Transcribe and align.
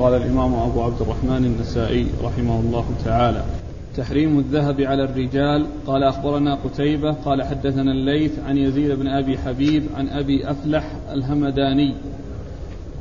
قال 0.00 0.14
الإمام 0.14 0.54
أبو 0.54 0.82
عبد 0.82 1.00
الرحمن 1.00 1.44
النسائي 1.44 2.06
رحمه 2.24 2.60
الله 2.60 2.84
تعالى 3.04 3.44
تحريم 3.96 4.38
الذهب 4.38 4.80
على 4.80 5.04
الرجال. 5.04 5.66
قال 5.86 6.02
أخبرنا 6.02 6.54
قتيبة 6.54 7.12
قال 7.12 7.42
حدثنا 7.42 7.92
الليث 7.92 8.38
عن 8.38 8.56
يزيد 8.56 8.90
بن 8.90 9.06
أبي 9.08 9.38
حبيب 9.38 9.82
عن 9.96 10.08
أبي 10.08 10.50
أفلح 10.50 10.96
الهمداني 11.12 11.94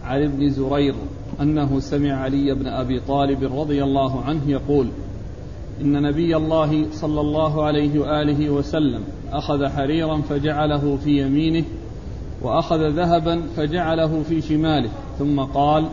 عن 0.03 0.23
ابن 0.23 0.49
زرير 0.49 0.95
أنه 1.41 1.79
سمع 1.79 2.13
علي 2.13 2.53
بن 2.53 2.67
أبي 2.67 2.99
طالب 2.99 3.59
رضي 3.59 3.83
الله 3.83 4.21
عنه 4.21 4.41
يقول 4.47 4.87
إن 5.81 6.01
نبي 6.01 6.35
الله 6.37 6.85
صلى 6.91 7.21
الله 7.21 7.63
عليه 7.63 7.99
وآله 7.99 8.49
وسلم 8.49 9.03
أخذ 9.31 9.67
حريرا 9.67 10.21
فجعله 10.21 10.97
في 11.03 11.21
يمينه 11.21 11.65
وأخذ 12.41 12.89
ذهبا 12.89 13.41
فجعله 13.57 14.23
في 14.23 14.41
شماله 14.41 14.89
ثم 15.19 15.39
قال 15.39 15.85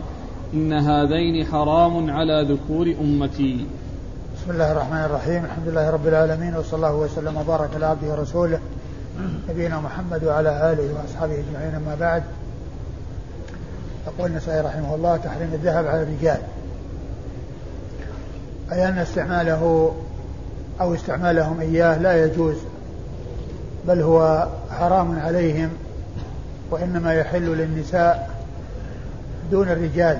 إن 0.53 0.73
هذين 0.73 1.45
حرام 1.45 2.11
على 2.11 2.47
ذكور 2.49 2.95
أمتي. 3.01 3.65
بسم 4.35 4.51
الله 4.51 4.71
الرحمن 4.71 5.03
الرحيم. 5.03 5.45
الحمد 5.45 5.67
لله 5.67 5.89
رب 5.89 6.07
العالمين 6.07 6.55
وصلى 6.55 6.75
الله 6.77 6.95
وسلم 6.95 7.37
وبارك 7.37 7.69
على 7.75 7.85
عبده 7.85 8.07
ورسوله 8.07 8.59
نبينا 9.49 9.79
محمد 9.79 10.23
وعلى 10.23 10.73
آله 10.73 10.93
وأصحابه 10.93 11.33
أجمعين 11.33 11.75
أما 11.75 11.95
بعد. 11.99 12.23
يقول 14.07 14.31
النسائي 14.31 14.61
رحمه 14.61 14.95
الله 14.95 15.17
تحريم 15.17 15.49
الذهب 15.53 15.87
على 15.87 16.03
الرجال. 16.03 16.39
أي 18.71 18.89
أن 18.89 18.97
استعماله 18.97 19.95
أو 20.81 20.93
استعمالهم 20.93 21.59
إياه 21.59 21.97
لا 21.97 22.25
يجوز 22.25 22.55
بل 23.87 24.01
هو 24.01 24.47
حرام 24.71 25.19
عليهم 25.19 25.69
وإنما 26.71 27.13
يحل 27.13 27.45
للنساء 27.45 28.37
دون 29.51 29.69
الرجال. 29.69 30.19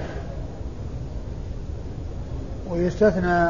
ويستثنى 2.72 3.48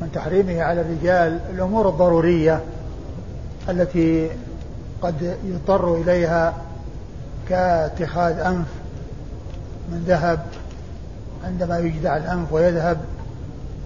من 0.00 0.10
تحريمه 0.14 0.62
على 0.62 0.80
الرجال 0.80 1.40
الأمور 1.50 1.88
الضرورية 1.88 2.60
التي 3.68 4.30
قد 5.02 5.36
يضطر 5.44 5.96
إليها 5.96 6.54
كاتخاذ 7.48 8.38
أنف 8.38 8.66
من 9.88 10.04
ذهب 10.06 10.46
عندما 11.44 11.78
يجدع 11.78 12.16
الأنف 12.16 12.52
ويذهب 12.52 12.98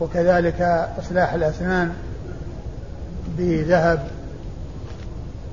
وكذلك 0.00 0.88
إصلاح 0.98 1.32
الأسنان 1.32 1.92
بذهب 3.38 4.08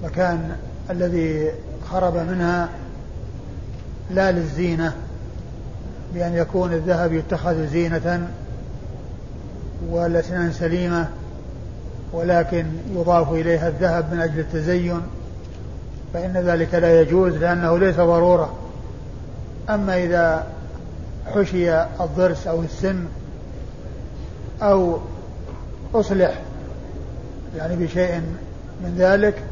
مكان 0.03 0.55
الذي 0.89 1.51
خرب 1.89 2.17
منها 2.17 2.69
لا 4.11 4.31
للزينة 4.31 4.93
بأن 6.13 6.33
يكون 6.33 6.73
الذهب 6.73 7.13
يتخذ 7.13 7.67
زينة 7.67 8.27
والأسنان 9.89 10.51
سليمة 10.51 11.07
ولكن 12.13 12.65
يضاف 12.95 13.31
إليها 13.31 13.67
الذهب 13.67 14.13
من 14.13 14.19
أجل 14.19 14.39
التزين 14.39 15.01
فإن 16.13 16.33
ذلك 16.33 16.73
لا 16.73 17.01
يجوز 17.01 17.33
لأنه 17.33 17.79
ليس 17.79 17.95
ضرورة. 17.95 18.53
أما 19.69 19.97
إذا 19.97 20.47
حشي 21.35 21.81
الضرس 21.81 22.47
أو 22.47 22.61
السن 22.61 23.05
أو 24.61 24.99
أصلح 25.95 26.41
يعني 27.57 27.75
بشيء 27.75 28.21
من 28.83 28.95
ذلك 28.97 29.43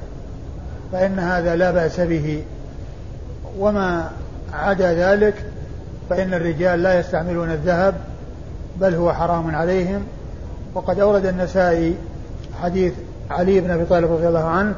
فإن 0.91 1.19
هذا 1.19 1.55
لا 1.55 1.71
بأس 1.71 1.99
به. 1.99 2.43
وما 3.59 4.11
عدا 4.53 4.93
ذلك 4.93 5.45
فإن 6.09 6.33
الرجال 6.33 6.83
لا 6.83 6.99
يستعملون 6.99 7.52
الذهب 7.52 7.95
بل 8.81 8.95
هو 8.95 9.13
حرام 9.13 9.55
عليهم. 9.55 10.02
وقد 10.75 10.99
أورد 10.99 11.25
النسائي 11.25 11.95
حديث 12.61 12.93
علي 13.31 13.61
بن 13.61 13.71
أبي 13.71 13.85
طالب 13.85 14.11
رضي 14.11 14.27
الله 14.27 14.43
عنه 14.43 14.73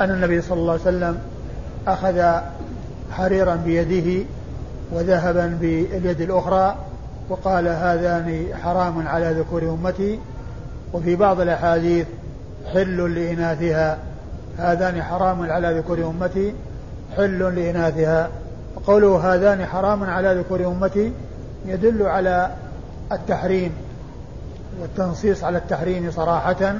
أن 0.00 0.10
النبي 0.10 0.42
صلى 0.42 0.58
الله 0.58 0.72
عليه 0.72 0.82
وسلم 0.82 1.18
أخذ 1.86 2.40
حريرا 3.10 3.54
بيده 3.54 4.24
وذهبا 4.92 5.58
باليد 5.60 6.20
الأخرى 6.20 6.76
وقال 7.28 7.68
هذان 7.68 8.46
حرام 8.62 9.08
على 9.08 9.32
ذكور 9.32 9.62
أمتي. 9.62 10.18
وفي 10.92 11.16
بعض 11.16 11.40
الأحاديث 11.40 12.06
حل 12.74 13.14
لإناثها 13.14 13.98
هذان 14.58 15.02
حرام 15.02 15.50
على 15.50 15.78
ذكور 15.78 15.98
أمتي 16.06 16.54
حل 17.16 17.38
لإناثها. 17.38 18.28
وقوله 18.76 19.34
هذان 19.34 19.66
حرام 19.66 20.04
على 20.04 20.34
ذكور 20.34 20.66
أمتي 20.66 21.12
يدل 21.66 22.02
على 22.02 22.50
التحريم 23.12 23.72
والتنصيص 24.80 25.44
على 25.44 25.58
التحريم 25.58 26.10
صراحة 26.10 26.74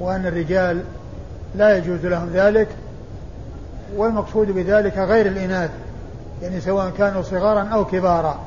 وأن 0.00 0.26
الرجال 0.26 0.82
لا 1.54 1.76
يجوز 1.76 2.06
لهم 2.06 2.30
ذلك 2.32 2.68
والمقصود 3.96 4.50
بذلك 4.50 4.98
غير 4.98 5.26
الإناث 5.26 5.70
يعني 6.42 6.60
سواء 6.60 6.90
كانوا 6.90 7.22
صغارا 7.22 7.62
أو 7.62 7.84
كبارا. 7.84 8.38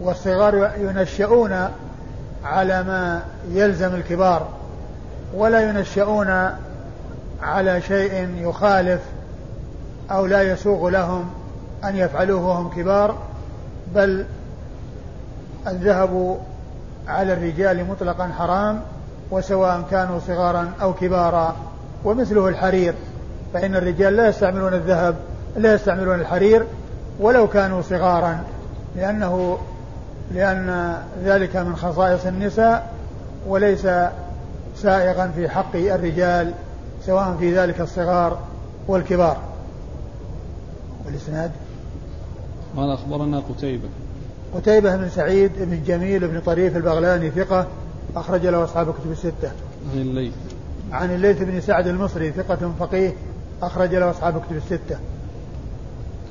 والصغار 0.00 0.70
ينشؤون 0.78 1.68
على 2.44 2.82
ما 2.82 3.22
يلزم 3.50 3.94
الكبار 3.94 4.48
ولا 5.34 5.60
ينشؤون 5.60 6.50
على 7.42 7.82
شيء 7.82 8.28
يخالف 8.38 9.00
أو 10.10 10.26
لا 10.26 10.42
يسوغ 10.42 10.88
لهم 10.88 11.30
أن 11.84 11.96
يفعلوه 11.96 12.46
وهم 12.46 12.70
كبار 12.70 13.16
بل 13.94 14.26
الذهب 15.66 16.38
على 17.08 17.32
الرجال 17.32 17.84
مطلقا 17.88 18.28
حرام 18.38 18.80
وسواء 19.30 19.82
كانوا 19.90 20.20
صغارا 20.26 20.72
أو 20.82 20.94
كبارا. 20.94 21.56
ومثله 22.04 22.48
الحرير 22.48 22.94
فإن 23.54 23.76
الرجال 23.76 24.16
لا 24.16 24.28
يستعملون 24.28 24.74
الذهب 24.74 25.16
لا 25.56 25.74
يستعملون 25.74 26.20
الحرير 26.20 26.66
ولو 27.20 27.48
كانوا 27.48 27.82
صغارا 27.82 28.40
لأنه 28.96 29.58
لأن 30.34 30.96
ذلك 31.24 31.56
من 31.56 31.76
خصائص 31.76 32.26
النساء 32.26 32.92
وليس 33.46 33.86
سائغا 34.76 35.32
في 35.34 35.48
حق 35.48 35.76
الرجال 35.76 36.52
سواء 37.06 37.36
في 37.38 37.58
ذلك 37.58 37.80
الصغار 37.80 38.38
والكبار. 38.88 39.36
والإسناد؟ 41.06 41.50
قال 42.76 42.90
أخبرنا 42.90 43.38
قتيبة. 43.38 43.88
قتيبة 44.54 44.96
بن 44.96 45.08
سعيد 45.08 45.50
بن 45.58 45.82
جميل 45.86 46.28
بن 46.28 46.40
طريف 46.40 46.76
البغلاني 46.76 47.30
ثقة 47.30 47.66
أخرج 48.16 48.46
له 48.46 48.64
أصحاب 48.64 48.86
كتب 48.92 49.10
الستة. 49.10 49.50
عن 49.92 50.00
الليث. 50.00 50.32
عن 50.92 51.14
الليث 51.14 51.42
بن 51.42 51.60
سعد 51.60 51.86
المصري 51.86 52.30
ثقة 52.30 52.72
فقيه 52.80 53.12
أخرج 53.62 53.94
له 53.94 54.10
أصحاب 54.10 54.42
كتب 54.46 54.56
الستة. 54.56 54.98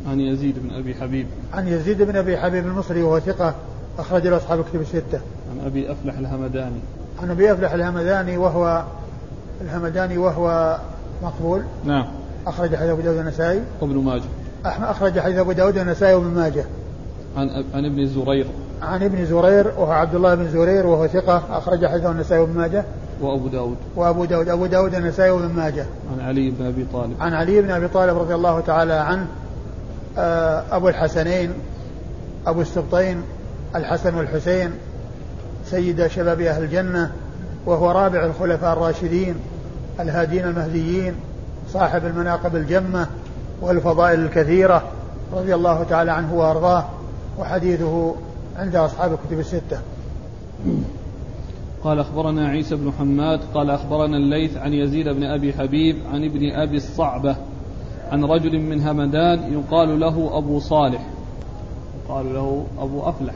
عن 0.09 0.19
يزيد 0.19 0.59
بن 0.59 0.75
أبي 0.75 0.95
حبيب. 0.95 1.27
عن 1.53 1.67
يزيد 1.67 2.01
بن 2.01 2.15
أبي 2.15 2.37
حبيب 2.37 2.65
المصري 2.65 3.03
وهو 3.03 3.19
ثقة 3.19 3.55
أخرج 3.99 4.27
له 4.27 4.37
أصحاب 4.37 4.63
كتب 4.63 4.81
الستة. 4.81 5.19
عن 5.51 5.65
أبي 5.65 5.91
أفلح 5.91 6.17
الهمداني. 6.17 6.79
عن 7.21 7.31
أبي 7.31 7.51
أفلح 7.51 7.71
الهمداني 7.71 8.37
وهو 8.37 8.83
الهمداني 9.61 10.17
وهو 10.17 10.79
مقبول. 11.23 11.63
نعم. 11.85 12.05
أخرج 12.47 12.75
حديث 12.75 12.89
أبو 12.89 13.01
داود 13.01 13.17
النسائي 13.17 13.61
وابن 13.81 13.95
ماجه. 13.95 14.23
أخرج 14.65 15.19
حديث 15.19 15.37
أبو 15.37 15.51
داود 15.51 15.77
النسائي 15.77 16.13
وابن 16.13 16.27
ماجه. 16.27 16.65
عن 17.37 17.63
عن 17.73 17.85
ابن 17.85 18.07
زرير. 18.07 18.45
عن 18.81 19.03
ابن 19.03 19.25
زرير 19.25 19.67
وهو 19.67 19.91
عبد 19.91 20.15
الله 20.15 20.35
بن 20.35 20.49
زرير 20.49 20.87
وهو 20.87 21.07
ثقة 21.07 21.43
أخرج 21.49 21.85
حديثه 21.85 22.11
النسائي 22.11 22.41
وابن 22.41 22.53
ماجه. 22.53 22.83
وأبو 23.21 23.47
داود. 23.47 23.77
وأبو 23.95 24.25
داود 24.25 24.49
أبو 24.49 24.65
داود 24.65 24.95
النسائي 24.95 25.31
وابن 25.31 25.55
ماجه. 25.55 25.85
عن 26.13 26.27
علي 26.27 26.49
بن 26.49 26.65
أبي 26.65 26.85
طالب. 26.93 27.13
عن 27.19 27.33
علي 27.33 27.61
بن 27.61 27.71
أبي 27.71 27.87
طالب 27.87 28.17
رضي 28.17 28.35
الله 28.35 28.59
تعالى 28.59 28.93
عنه 28.93 29.27
أبو 30.71 30.89
الحسنين 30.89 31.53
أبو 32.47 32.61
السبطين 32.61 33.21
الحسن 33.75 34.15
والحسين 34.15 34.71
سيد 35.65 36.07
شباب 36.07 36.41
أهل 36.41 36.63
الجنة 36.63 37.11
وهو 37.65 37.91
رابع 37.91 38.25
الخلفاء 38.25 38.73
الراشدين 38.73 39.35
الهادين 39.99 40.45
المهديين 40.45 41.15
صاحب 41.73 42.05
المناقب 42.05 42.55
الجمة 42.55 43.07
والفضائل 43.61 44.19
الكثيرة 44.19 44.83
رضي 45.33 45.55
الله 45.55 45.83
تعالى 45.83 46.11
عنه 46.11 46.33
وأرضاه. 46.33 46.85
وحديثه 47.39 48.15
عند 48.57 48.75
أصحاب 48.75 49.11
الكتب 49.13 49.39
الستة. 49.39 49.79
قال 51.83 51.99
أخبرنا 51.99 52.47
عيسى 52.47 52.75
بن 52.75 52.91
حماد 52.99 53.39
قال 53.53 53.69
أخبرنا 53.69 54.17
الليث 54.17 54.57
عن 54.57 54.73
يزيد 54.73 55.09
بن 55.09 55.23
أبي 55.23 55.53
حبيب 55.53 55.97
عن 56.13 56.23
ابن 56.23 56.51
أبي 56.51 56.77
الصعبة 56.77 57.35
عن 58.11 58.23
رجل 58.25 58.59
من 58.59 58.81
همدان 58.81 59.53
يقال 59.53 59.99
له 59.99 60.37
أبو 60.37 60.59
صالح. 60.59 61.05
يقال 62.05 62.33
له 62.33 62.65
أبو 62.79 63.01
أفلح. 63.01 63.33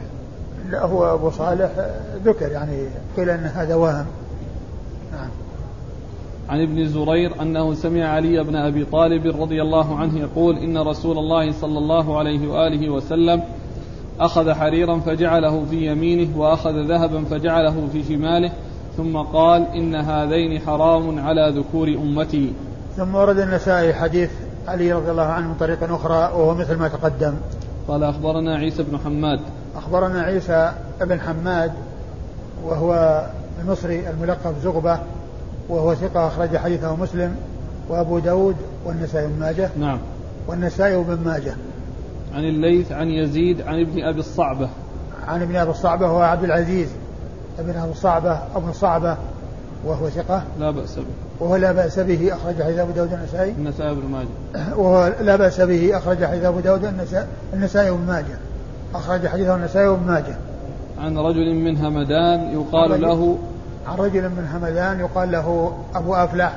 لا 0.69 0.85
هو 0.85 1.13
أبو 1.13 1.29
صالح 1.29 1.71
ذكر 2.25 2.51
يعني 2.51 2.87
قيل 3.17 3.29
أن 3.29 3.43
هذا 3.43 3.75
وهم. 3.75 4.05
نعم. 5.11 5.29
عن 6.49 6.61
ابن 6.61 6.87
زرير 6.87 7.41
أنه 7.41 7.73
سمع 7.73 8.05
علي 8.05 8.43
بن 8.43 8.55
أبي 8.55 8.85
طالب 8.85 9.41
رضي 9.41 9.61
الله 9.61 9.95
عنه 9.95 10.19
يقول 10.19 10.57
إن 10.57 10.77
رسول 10.77 11.17
الله 11.17 11.51
صلى 11.51 11.77
الله 11.77 12.17
عليه 12.17 12.47
وآله 12.47 12.89
وسلم 12.89 13.43
أخذ 14.19 14.53
حريرا 14.53 14.99
فجعله 14.99 15.65
في 15.69 15.91
يمينه 15.91 16.39
وأخذ 16.39 16.87
ذهبا 16.87 17.23
فجعله 17.25 17.87
في 17.93 18.03
شماله 18.03 18.51
ثم 18.97 19.17
قال 19.17 19.67
إن 19.75 19.95
هذين 19.95 20.61
حرام 20.61 21.19
على 21.19 21.53
ذكور 21.55 21.87
أمتي. 21.87 22.53
ثم 22.97 23.15
ورد 23.15 23.39
النسائي 23.39 23.93
حديث 23.93 24.29
علي 24.67 24.93
رضي 24.93 25.11
الله 25.11 25.23
عنه 25.23 25.47
من 25.47 25.55
طريق 25.59 25.93
أخرى 25.93 26.15
وهو 26.15 26.55
مثل 26.55 26.75
ما 26.75 26.87
تقدم. 26.87 27.33
قال 27.87 28.03
أخبرنا 28.03 28.55
عيسى 28.55 28.83
بن 28.83 28.97
حماد. 29.05 29.39
أخبرنا 29.75 30.21
عيسى 30.21 30.71
بن 31.01 31.19
حماد 31.19 31.71
وهو 32.65 33.21
المصري 33.61 34.09
الملقب 34.09 34.53
زغبة 34.63 34.99
وهو 35.69 35.95
ثقة 35.95 36.27
أخرج 36.27 36.57
حديثه 36.57 36.95
مسلم 36.95 37.35
وأبو 37.89 38.19
داود 38.19 38.55
والنسائي 38.85 39.27
بن 39.27 39.39
ماجه. 39.39 39.69
نعم. 39.79 39.99
والنسائي 40.47 41.03
بن 41.03 41.17
ماجه. 41.25 41.55
عن 42.35 42.43
الليث 42.43 42.91
عن 42.91 43.07
يزيد 43.07 43.61
عن 43.61 43.81
ابن 43.81 44.03
أبي 44.03 44.19
الصعبة. 44.19 44.69
عن 45.27 45.41
ابن 45.41 45.55
أبي 45.55 45.71
الصعبة 45.71 46.07
هو 46.07 46.21
عبد 46.21 46.43
العزيز. 46.43 46.89
ابن 47.59 47.79
أبي 47.79 47.91
الصعبة 47.91 48.39
أبو 48.55 48.69
الصعبة 48.69 49.17
وهو 49.85 50.09
ثقة. 50.09 50.43
لا 50.59 50.71
بأس 50.71 50.95
به. 50.95 51.05
وهو 51.39 51.55
لا 51.55 51.71
بأس 51.71 51.99
به 51.99 52.33
أخرج 52.33 52.63
حديث 52.63 52.77
أبو 52.77 52.91
داود 52.91 53.13
النسائي 53.13 53.51
النسائي 53.51 53.95
بن 53.95 54.05
ماجه. 54.11 54.27
وهو 54.77 55.13
لا 55.21 55.35
بأس 55.35 55.61
به 55.61 55.97
أخرج 55.97 56.25
حديث 56.25 56.43
أبو 56.43 56.59
داود 56.59 56.85
النسائي 57.53 57.91
بن 57.91 58.05
ماجه. 58.07 58.37
أخرج 58.95 59.27
حديثه 59.27 59.55
النسائي 59.55 59.89
بن 59.89 60.07
ماجه. 60.07 60.35
عن 60.99 61.17
رجل 61.17 61.55
من 61.55 61.77
همدان 61.77 62.53
يقال 62.53 63.01
له 63.01 63.37
عن 63.87 63.97
رجل 63.97 64.21
من 64.21 64.47
همدان 64.53 64.99
يقال 64.99 65.31
له 65.31 65.77
أبو 65.95 66.15
أفلح. 66.15 66.55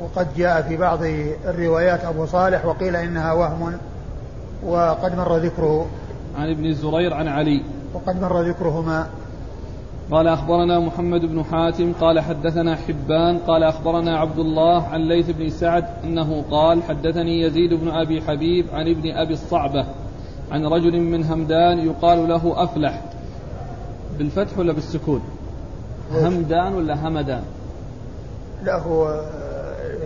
وقد 0.00 0.26
جاء 0.36 0.62
في 0.62 0.76
بعض 0.76 0.98
الروايات 1.44 2.04
أبو 2.04 2.26
صالح 2.26 2.66
وقيل 2.66 2.96
إنها 2.96 3.32
وهم 3.32 3.72
وقد 4.64 5.16
مر 5.16 5.36
ذكره 5.36 5.86
عن 6.38 6.50
ابن 6.50 6.66
الزرير 6.66 7.14
عن 7.14 7.28
علي. 7.28 7.62
وقد 7.94 8.22
مر 8.22 8.42
ذكرهما. 8.42 9.06
قال 10.10 10.28
أخبرنا 10.28 10.80
محمد 10.80 11.20
بن 11.20 11.44
حاتم 11.44 11.92
قال 12.00 12.20
حدثنا 12.20 12.76
حبان 12.76 13.38
قال 13.38 13.62
أخبرنا 13.62 14.18
عبد 14.18 14.38
الله 14.38 14.82
عن 14.82 15.00
ليث 15.00 15.30
بن 15.30 15.50
سعد 15.50 15.84
أنه 16.04 16.44
قال 16.50 16.82
حدثني 16.82 17.40
يزيد 17.40 17.74
بن 17.74 17.88
أبي 17.88 18.22
حبيب 18.22 18.66
عن 18.72 18.88
ابن 18.88 19.10
أبي 19.10 19.32
الصعبة 19.32 19.86
عن 20.52 20.66
رجل 20.66 21.00
من 21.00 21.24
همدان 21.24 21.78
يقال 21.78 22.28
له 22.28 22.64
أفلح. 22.64 23.02
بالفتح 24.18 24.58
ولا 24.58 24.72
بالسكون؟ 24.72 25.20
همدان 26.12 26.74
ولا 26.74 27.08
همدان؟ 27.08 27.42
لا 28.64 28.78
هو 28.78 29.20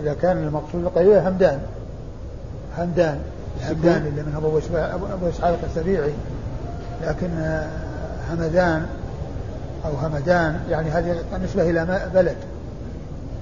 إذا 0.01 0.13
كان 0.13 0.37
المقصود 0.37 0.83
القرية 0.83 1.29
همدان. 1.29 1.59
همدان. 2.77 3.19
همدان 3.69 4.05
اللي 4.05 4.21
من 4.21 4.33
أبو 4.37 4.59
أبو 5.13 5.29
إسحاق 5.29 5.59
السبيعي 5.63 6.13
لكن 7.07 7.29
همدان 8.31 8.85
أو 9.85 9.91
همدان 9.91 10.59
يعني 10.69 10.89
هذه 10.89 11.15
نسبة 11.43 11.69
إلى 11.69 12.09
بلد. 12.13 12.35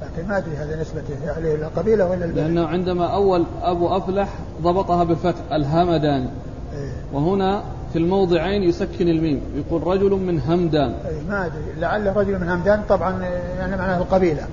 لكن 0.01 0.27
ما 0.27 0.37
أدري 0.37 0.55
هذه 0.55 0.81
نسبة 0.81 1.03
عليه 1.37 1.55
إلى 1.55 1.65
القبيلة 1.65 2.05
ولا 2.05 2.25
البلد. 2.25 2.37
لأنه 2.37 2.67
عندما 2.67 3.13
أول 3.13 3.45
أبو 3.61 3.97
أفلح 3.97 4.29
ضبطها 4.61 5.03
بالفتح 5.03 5.39
الهمدان. 5.51 6.29
إيه؟ 6.73 6.91
وهنا 7.13 7.63
في 7.93 7.99
الموضعين 7.99 8.63
يسكن 8.63 9.07
الميم 9.07 9.41
يقول 9.55 9.87
رجل 9.87 10.11
من 10.11 10.39
همدان. 10.39 10.93
إيه 11.07 11.21
ما 11.29 11.45
أدري. 11.45 11.79
لعل 11.79 12.15
رجل 12.15 12.39
من 12.39 12.49
همدان 12.49 12.81
طبعا 12.89 13.23
يعني 13.59 13.77
معناه 13.77 13.97
القبيلة 13.97 14.43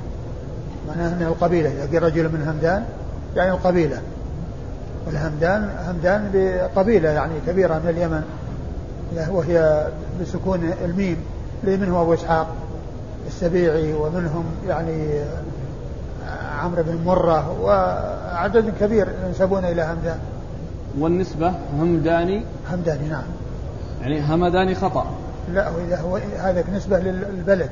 معناه 0.88 1.16
أنه 1.16 1.28
القبيلة 1.28 1.68
إذا 1.68 1.92
قيل 1.92 2.02
رجل 2.02 2.24
من 2.24 2.48
همدان 2.48 2.84
يعني 3.36 3.50
القبيلة 3.50 3.98
والهمدان 5.06 5.70
همدان 5.88 6.30
بقبيلة 6.34 7.08
يعني 7.08 7.34
كبيرة 7.46 7.74
من 7.74 7.88
اليمن 7.88 8.22
وهي 9.30 9.86
بسكون 10.20 10.72
الميم 10.84 11.16
منهم 11.64 11.94
أبو 11.94 12.14
إسحاق 12.14 12.46
السبيعي 13.26 13.92
ومنهم 13.92 14.44
يعني 14.68 15.20
عمرو 16.62 16.82
بن 16.82 16.98
مرة 17.04 17.60
وعدد 17.62 18.72
كبير 18.80 19.08
ينسبون 19.26 19.64
إلى 19.64 19.82
همدان. 19.82 20.18
والنسبة 20.98 21.52
همداني؟ 21.80 22.44
همداني 22.72 23.08
نعم. 23.08 23.24
يعني 24.02 24.20
همداني 24.20 24.74
خطأ. 24.74 25.06
لا 25.52 25.68
وإذا 25.68 26.00
هو 26.00 26.16
هذا 26.38 26.64
نسبة 26.74 26.98
للبلد 26.98 27.70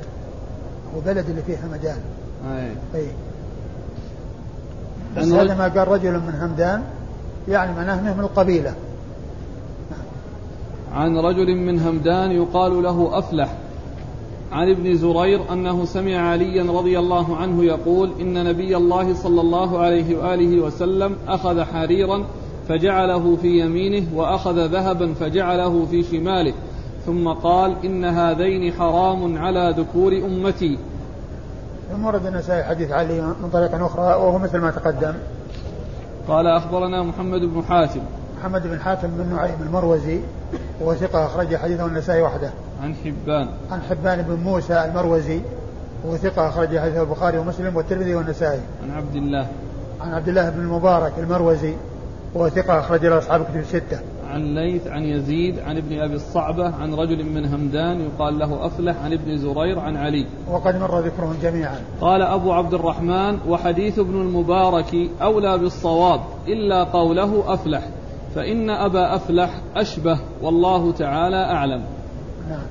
هو 0.94 1.00
بلد 1.00 1.28
اللي 1.28 1.42
فيه 1.42 1.56
همدان. 1.66 1.98
أي, 2.52 2.70
أي. 2.94 3.06
بس 5.16 5.28
هذا 5.28 5.54
ما 5.54 5.68
قال 5.68 5.88
رجل 5.88 6.12
من 6.12 6.38
همدان. 6.42 6.82
يعني 7.48 7.76
معناه 7.76 8.14
من 8.14 8.20
القبيلة. 8.20 8.74
عن 10.92 11.16
رجل 11.16 11.56
من 11.56 11.80
همدان 11.80 12.30
يقال 12.30 12.82
له 12.82 13.18
أفلح. 13.18 13.56
عن 14.52 14.70
ابن 14.70 14.96
زرير 14.96 15.52
أنه 15.52 15.84
سمع 15.84 16.16
عليا 16.16 16.72
رضي 16.72 16.98
الله 16.98 17.36
عنه 17.36 17.64
يقول 17.64 18.10
إن 18.20 18.44
نبي 18.44 18.76
الله 18.76 19.14
صلى 19.14 19.40
الله 19.40 19.78
عليه 19.78 20.18
وآله 20.18 20.60
وسلم 20.60 21.16
أخذ 21.28 21.62
حريرا 21.62 22.24
فجعله 22.68 23.36
في 23.36 23.60
يمينه 23.60 24.06
وأخذ 24.14 24.66
ذهبا 24.66 25.14
فجعله 25.14 25.86
في 25.90 26.02
شماله. 26.02 26.52
ثم 27.06 27.28
قال 27.28 27.76
إن 27.84 28.04
هذين 28.04 28.72
حرام 28.72 29.38
على 29.38 29.74
ذكور 29.78 30.12
أمتي. 30.12 30.78
ثم 31.92 32.06
ورد 32.06 32.26
النسائي 32.26 32.64
حديث 32.64 32.90
علي 32.90 33.20
من 33.20 33.50
طريق 33.52 33.74
أخرى 33.74 34.04
وهو 34.04 34.38
مثل 34.38 34.58
ما 34.58 34.70
تقدم. 34.70 35.14
قال 36.28 36.46
أخبرنا 36.46 37.02
محمد 37.02 37.40
بن 37.40 37.62
حاتم 37.68 38.00
محمد 38.38 38.66
بن 38.66 38.80
حاتم 38.80 39.08
بن 39.08 39.34
نعيم 39.34 39.54
المروزي 39.60 40.20
وهو 40.80 40.94
ثقة 40.94 41.26
أخرج 41.26 41.56
حديثه 41.56 41.86
النسائي 41.86 42.22
وحده. 42.22 42.50
عن 42.82 42.94
حبان. 42.94 43.48
عن 43.70 43.82
حبان 43.82 44.22
بن 44.22 44.34
موسى 44.34 44.84
المروزي 44.84 45.40
وهو 46.04 46.16
ثقة 46.16 46.48
أخرج 46.48 46.78
حديثه 46.78 47.02
البخاري 47.02 47.38
ومسلم 47.38 47.76
والترمذي 47.76 48.14
والنسائي. 48.14 48.60
عن 48.82 48.90
عبد 48.96 49.16
الله. 49.16 49.48
عن 50.00 50.14
عبد 50.14 50.28
الله 50.28 50.50
بن 50.50 50.60
المبارك 50.60 51.12
المروزي 51.18 51.74
وهو 52.34 52.48
ثقة 52.48 52.80
أخرج 52.80 53.06
له 53.06 53.18
أصحاب 53.18 53.40
الكتب 53.40 53.56
الستة. 53.56 53.98
عن 54.34 54.54
ليث 54.54 54.86
عن 54.86 55.02
يزيد 55.04 55.58
عن 55.58 55.76
ابن 55.76 55.98
أبي 55.98 56.14
الصعبة 56.14 56.74
عن 56.74 56.94
رجل 56.94 57.24
من 57.24 57.46
همدان 57.46 58.00
يقال 58.00 58.38
له 58.38 58.66
أفلح 58.66 58.96
عن 59.04 59.12
ابن 59.12 59.36
زرير 59.36 59.78
عن 59.78 59.96
علي. 59.96 60.26
وقد 60.50 60.80
مر 60.80 61.00
ذكرهم 61.00 61.36
جميعا. 61.42 61.80
قال 62.00 62.22
أبو 62.22 62.52
عبد 62.52 62.74
الرحمن 62.74 63.38
وحديث 63.48 63.98
ابن 63.98 64.20
المبارك 64.20 64.94
أولى 65.22 65.58
بالصواب 65.58 66.20
إلا 66.48 66.84
قوله 66.84 67.54
أفلح 67.54 67.88
فإن 68.34 68.70
أبا 68.70 69.14
أفلح 69.16 69.60
أشبه 69.76 70.18
والله 70.42 70.92
تعالى 70.92 71.44
أعلم 71.44 71.82
نعم 72.48 72.66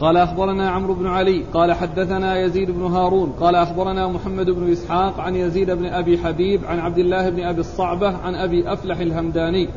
قال 0.00 0.16
أخبرنا 0.16 0.70
عمرو 0.70 0.94
بن 0.94 1.06
علي 1.06 1.42
قال 1.54 1.72
حدثنا 1.72 2.38
يزيد 2.38 2.70
بن 2.70 2.82
هارون 2.82 3.32
قال 3.40 3.54
أخبرنا 3.54 4.08
محمد 4.08 4.50
بن 4.50 4.72
إسحاق 4.72 5.20
عن 5.20 5.36
يزيد 5.36 5.70
بن 5.70 5.86
أبي 5.86 6.18
حبيب 6.18 6.64
عن 6.64 6.78
عبد 6.78 6.98
الله 6.98 7.30
بن 7.30 7.44
أبي 7.44 7.60
الصعبة 7.60 8.16
عن 8.16 8.34
أبي 8.34 8.72
أفلح 8.72 8.98
الهمداني. 8.98 9.68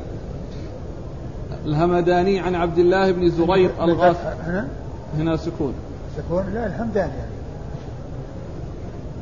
الهمداني 1.66 2.40
عن 2.40 2.56
عبد 2.56 2.78
الله 2.78 3.12
بن 3.12 3.30
زرير 3.30 3.70
الغاف 3.82 4.26
هنا؟ 4.26 4.68
هنا 5.18 5.36
سكون. 5.36 5.74
سكون؟ 6.18 6.46
لا 6.54 6.68
الهمداني 6.68 7.14
يعني. 7.14 7.38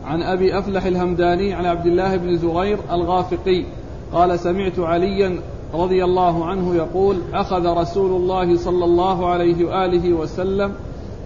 عن 0.06 0.22
أبي 0.22 0.60
أفلح 0.60 0.86
الهمداني 0.86 1.54
عن 1.54 1.66
عبد 1.66 1.86
الله 1.86 2.18
بن 2.18 2.38
زرير 2.38 2.78
الغافقي 2.92 3.66
قال 4.14 4.40
سمعت 4.40 4.80
عليا 4.80 5.40
رضي 5.74 6.04
الله 6.04 6.46
عنه 6.46 6.76
يقول 6.76 7.22
أخذ 7.34 7.66
رسول 7.66 8.22
الله 8.22 8.58
صلى 8.58 8.86
الله 8.86 9.30
عليه 9.30 9.66
وآله 9.66 10.14
وسلم 10.14 10.74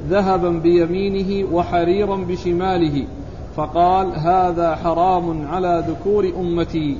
ذهبا 0.09 0.49
بيمينه 0.49 1.53
وحريرا 1.53 2.15
بشماله 2.15 3.05
فقال 3.55 4.19
هذا 4.19 4.75
حرام 4.75 5.47
على 5.47 5.83
ذكور 5.87 6.29
أمتي. 6.39 6.97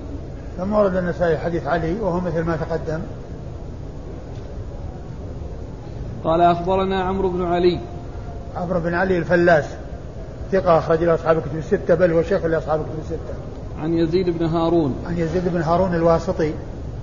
ثم 0.57 0.73
ورد 0.73 0.95
النسائي 0.95 1.37
حديث 1.37 1.67
علي 1.67 1.99
وهو 2.01 2.19
مثل 2.19 2.41
ما 2.41 2.57
تقدم. 2.57 2.99
قال 6.23 6.41
أخبرنا 6.41 7.03
عمرو 7.03 7.29
بن 7.29 7.45
علي. 7.45 7.79
عمرو 8.55 8.79
بن 8.79 8.93
علي 8.93 9.17
الفلاس 9.17 9.65
ثقة 10.51 10.77
أخرج 10.77 11.03
له 11.03 11.15
أصحاب 11.15 11.37
الكتب 11.37 11.57
الستة 11.57 11.95
بل 11.95 12.11
هو 12.11 12.23
شيخ 12.23 12.45
لأصحاب 12.45 12.79
الكتب 12.79 12.99
الستة. 12.99 13.33
عن 13.81 13.93
يزيد 13.93 14.29
بن 14.37 14.45
هارون. 14.45 14.95
عن 15.05 15.17
يزيد 15.17 15.47
بن 15.47 15.61
هارون 15.61 15.95
الواسطي. 15.95 16.53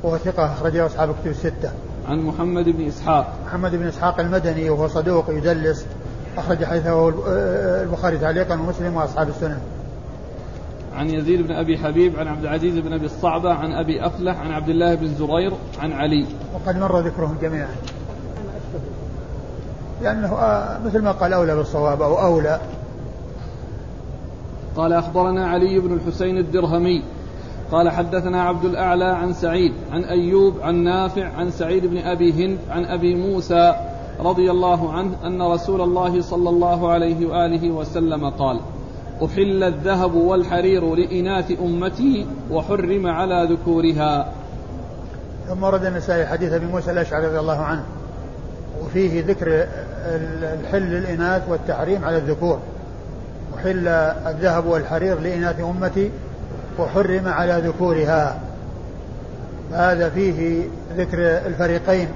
وهو 0.02 0.18
ثقة 0.18 0.52
أخرج 0.52 0.76
له 0.76 0.86
أصحاب 0.86 1.10
الكتب 1.10 1.30
الستة. 1.30 1.70
عن 2.08 2.20
محمد 2.20 2.64
بن 2.64 2.86
إسحاق. 2.86 3.32
محمد 3.46 3.74
بن 3.74 3.86
إسحاق 3.86 4.20
المدني 4.20 4.70
وهو 4.70 4.88
صدوق 4.88 5.30
يدلس. 5.30 5.86
أخرج 6.38 6.64
حديثه 6.64 7.08
البخاري 7.82 8.18
تعليقا 8.18 8.54
ومسلم 8.54 8.96
وأصحاب 8.96 9.28
السنن. 9.28 9.58
عن 10.96 11.10
يزيد 11.10 11.46
بن 11.46 11.54
أبي 11.54 11.78
حبيب 11.78 12.18
عن 12.18 12.28
عبد 12.28 12.42
العزيز 12.42 12.78
بن 12.78 12.92
أبي 12.92 13.06
الصعبة 13.06 13.54
عن 13.54 13.72
أبي 13.72 14.06
أفلح 14.06 14.40
عن 14.40 14.50
عبد 14.52 14.68
الله 14.68 14.94
بن 14.94 15.14
زرير 15.14 15.52
عن 15.80 15.92
علي. 15.92 16.26
وقد 16.54 16.78
مر 16.78 17.00
ذكرهم 17.00 17.36
جميعا. 17.42 17.76
لأنه 20.02 20.34
آه، 20.34 20.78
مثل 20.86 21.02
ما 21.02 21.12
قال 21.12 21.32
أولى 21.32 21.56
بالصواب 21.56 22.02
أو 22.02 22.20
أولى. 22.20 22.60
قال 24.76 24.92
أخبرنا 24.92 25.46
علي 25.46 25.78
بن 25.80 25.94
الحسين 25.94 26.38
الدرهمي. 26.38 27.02
قال 27.72 27.90
حدثنا 27.90 28.42
عبد 28.42 28.64
الأعلى 28.64 29.04
عن 29.04 29.32
سعيد 29.32 29.72
عن 29.92 30.04
أيوب 30.04 30.60
عن 30.62 30.74
نافع 30.74 31.28
عن 31.28 31.50
سعيد 31.50 31.86
بن 31.86 31.98
أبي 31.98 32.32
هند 32.32 32.58
عن 32.70 32.84
أبي 32.84 33.14
موسى 33.14 33.74
رضي 34.20 34.50
الله 34.50 34.92
عنه 34.92 35.16
أن 35.24 35.42
رسول 35.42 35.80
الله 35.80 36.22
صلى 36.22 36.50
الله 36.50 36.90
عليه 36.90 37.26
وآله 37.26 37.70
وسلم 37.70 38.30
قال 38.30 38.60
أحل 39.24 39.62
الذهب 39.62 40.14
والحرير 40.14 40.94
لإناث 40.94 41.52
أمتي 41.60 42.26
وحرم 42.50 43.06
على 43.06 43.48
ذكورها. 43.50 44.32
ثم 45.48 45.62
ورد 45.62 45.84
النسائي 45.84 46.26
حديث 46.26 46.52
أبي 46.52 46.66
موسى 46.66 46.90
الأشعري 46.90 47.26
رضي 47.26 47.38
الله 47.38 47.60
عنه 47.60 47.84
وفيه 48.84 49.24
ذكر 49.26 49.66
الحل 50.60 50.82
للإناث 50.82 51.48
والتحريم 51.48 52.04
على 52.04 52.16
الذكور. 52.16 52.58
أحل 53.56 53.88
الذهب 54.26 54.66
والحرير 54.66 55.20
لإناث 55.20 55.60
أمتي 55.60 56.10
وحرم 56.78 57.28
على 57.28 57.62
ذكورها. 57.66 58.38
هذا 59.72 60.10
فيه 60.10 60.62
ذكر 60.96 61.18
الفريقين 61.18 62.08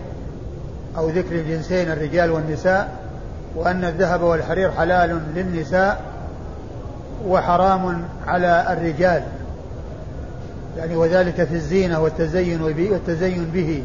أو 0.98 1.08
ذكر 1.08 1.34
الجنسين 1.34 1.90
الرجال 1.90 2.30
والنساء 2.30 2.88
وأن 3.56 3.84
الذهب 3.84 4.22
والحرير 4.22 4.70
حلال 4.70 5.20
للنساء 5.34 6.00
وحرام 7.26 8.02
على 8.26 8.66
الرجال. 8.72 9.22
يعني 10.78 10.96
وذلك 10.96 11.44
في 11.44 11.54
الزينة 11.54 12.00
والتزين 12.00 12.62
والتزين 12.62 13.44
به. 13.44 13.82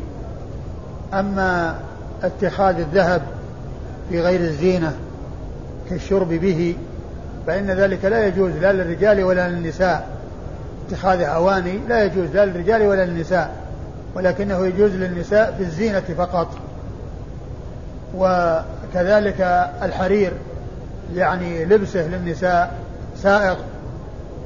أما 1.13 1.75
اتخاذ 2.23 2.79
الذهب 2.79 3.21
في 4.09 4.21
غير 4.21 4.39
الزينة 4.39 4.93
كالشرب 5.89 6.29
به 6.29 6.75
فإن 7.47 7.71
ذلك 7.71 8.05
لا 8.05 8.27
يجوز 8.27 8.51
لا 8.51 8.73
للرجال 8.73 9.23
ولا 9.23 9.49
للنساء. 9.49 10.14
اتخاذ 10.87 11.21
أواني 11.21 11.79
لا 11.89 12.03
يجوز 12.03 12.29
لا 12.29 12.45
للرجال 12.45 12.81
ولا 12.81 13.05
للنساء 13.05 13.55
ولكنه 14.15 14.65
يجوز 14.65 14.91
للنساء 14.91 15.55
في 15.57 15.63
الزينة 15.63 16.03
فقط. 16.17 16.47
وكذلك 18.17 19.41
الحرير 19.81 20.31
يعني 21.15 21.65
لبسه 21.65 22.07
للنساء 22.07 22.73
سائغ 23.17 23.55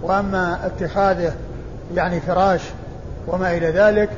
وأما 0.03 0.60
اتخاذه 0.65 1.34
يعني 1.96 2.19
فراش 2.19 2.62
وما 3.27 3.58
إلى 3.58 3.72
ذلك 3.72 4.10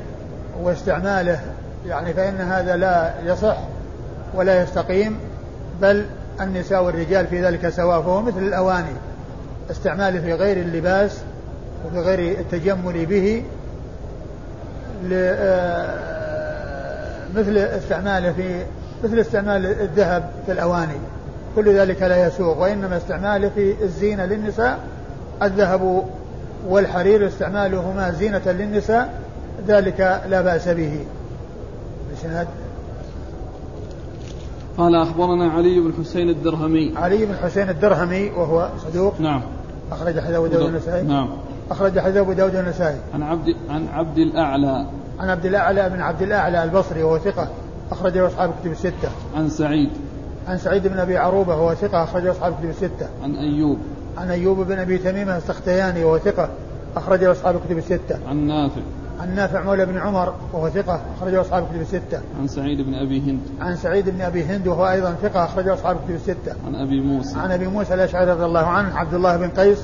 واستعماله 0.62 1.40
يعني 1.86 2.14
فإن 2.14 2.40
هذا 2.40 2.76
لا 2.76 3.12
يصح 3.24 3.56
ولا 4.34 4.62
يستقيم 4.62 5.18
بل 5.80 6.06
النساء 6.40 6.84
والرجال 6.84 7.26
في 7.26 7.44
ذلك 7.44 7.68
سواء 7.68 8.02
فهو 8.02 8.22
مثل 8.22 8.38
الأواني 8.38 8.94
استعماله 9.70 10.20
في 10.20 10.32
غير 10.32 10.56
اللباس 10.56 11.18
وفي 11.86 12.00
غير 12.00 12.38
التجمل 12.38 13.06
به 13.06 13.42
آه، 15.12 16.12
مثل 17.36 17.56
استعماله 17.56 18.32
في 18.32 18.64
مثل 19.04 19.18
استعمال 19.18 19.66
الذهب 19.66 20.30
في 20.46 20.52
الأواني. 20.52 20.98
كل 21.56 21.74
ذلك 21.74 22.02
لا 22.02 22.26
يسوق 22.26 22.58
وإنما 22.58 22.96
استعماله 22.96 23.50
في 23.54 23.74
الزينة 23.82 24.24
للنساء 24.24 24.78
الذهب 25.42 26.04
والحرير 26.68 27.26
استعمالهما 27.26 28.10
زينة 28.10 28.42
للنساء 28.46 29.20
ذلك 29.68 30.22
لا 30.28 30.42
بأس 30.42 30.68
به. 30.68 31.04
قال 34.78 34.94
أخبرنا 34.94 35.50
علي 35.50 35.80
بن 35.80 35.92
حسين 36.00 36.28
الدرهمي. 36.28 36.92
علي 36.96 37.26
بن 37.26 37.34
حسين 37.42 37.68
الدرهمي 37.68 38.30
وهو 38.30 38.68
صدوق. 38.78 39.20
نعم. 39.20 39.42
أخرج 39.92 40.20
حديث 40.20 40.36
أبو 40.36 40.46
داود 40.46 40.66
النسائي 40.66 41.02
نعم. 41.02 41.28
أخرج 41.70 41.98
حديث 41.98 42.16
أبو 42.16 42.32
داود 42.32 42.54
النسائي 42.54 42.98
عن 43.14 43.22
عبد 43.22 43.54
عن 43.68 43.88
عبد 43.88 44.18
الأعلى 44.18 44.86
عن 45.20 45.30
عبد 45.30 45.46
الأعلى 45.46 45.88
بن 45.88 46.00
عبد 46.00 46.22
الأعلى 46.22 46.64
البصري 46.64 47.02
وهو 47.02 47.18
ثقة 47.18 47.48
أخرجه 47.92 48.26
أصحاب 48.26 48.50
الكتب 48.50 48.72
الستة 48.72 49.08
عن 49.36 49.48
سعيد 49.48 49.90
عن 50.48 50.58
سعيد 50.58 50.86
بن 50.86 50.98
أبي 50.98 51.16
عروبة 51.16 51.56
وهو 51.56 51.74
ثقة 51.74 52.04
أخرجه 52.04 52.30
أصحاب 52.30 52.52
الكتب 52.52 52.70
الستة 52.70 53.08
عن 53.22 53.36
أيوب 53.36 53.78
عن 54.18 54.30
أيوب 54.30 54.60
بن 54.60 54.78
أبي 54.78 54.98
تميمة 54.98 55.36
السختياني 55.36 56.04
وهو 56.04 56.18
ثقة 56.18 56.48
أخرجه 56.96 57.32
أصحاب 57.32 57.56
الكتب 57.56 57.78
الستة 57.78 58.18
عن 58.28 58.46
نافع 58.46 58.82
عن 59.20 59.34
نافع 59.34 59.62
مولى 59.62 59.86
بن 59.86 59.98
عمر 59.98 60.34
وهو 60.52 60.68
ثقة 60.68 61.00
أخرجه 61.16 61.40
أصحاب 61.40 61.62
الكتب 61.62 61.80
الستة. 61.80 62.20
عن 62.40 62.48
سعيد 62.48 62.80
بن 62.80 62.94
أبي 62.94 63.20
هند. 63.20 63.40
عن 63.60 63.76
سعيد 63.76 64.10
بن 64.10 64.20
أبي 64.20 64.44
هند 64.44 64.66
وهو 64.66 64.88
أيضا 64.88 65.14
ثقة 65.22 65.44
أخرجه 65.44 65.74
أصحاب 65.74 65.96
الكتب 65.96 66.14
الستة. 66.14 66.54
عن 66.66 66.74
أبي 66.74 67.00
موسى. 67.00 67.38
عن 67.38 67.50
أبي 67.50 67.66
موسى 67.66 67.94
الأشعري 67.94 68.30
رضي 68.30 68.44
الله 68.44 68.66
عنه 68.66 68.98
عبد 68.98 69.14
الله 69.14 69.36
بن 69.36 69.48
قيس 69.48 69.78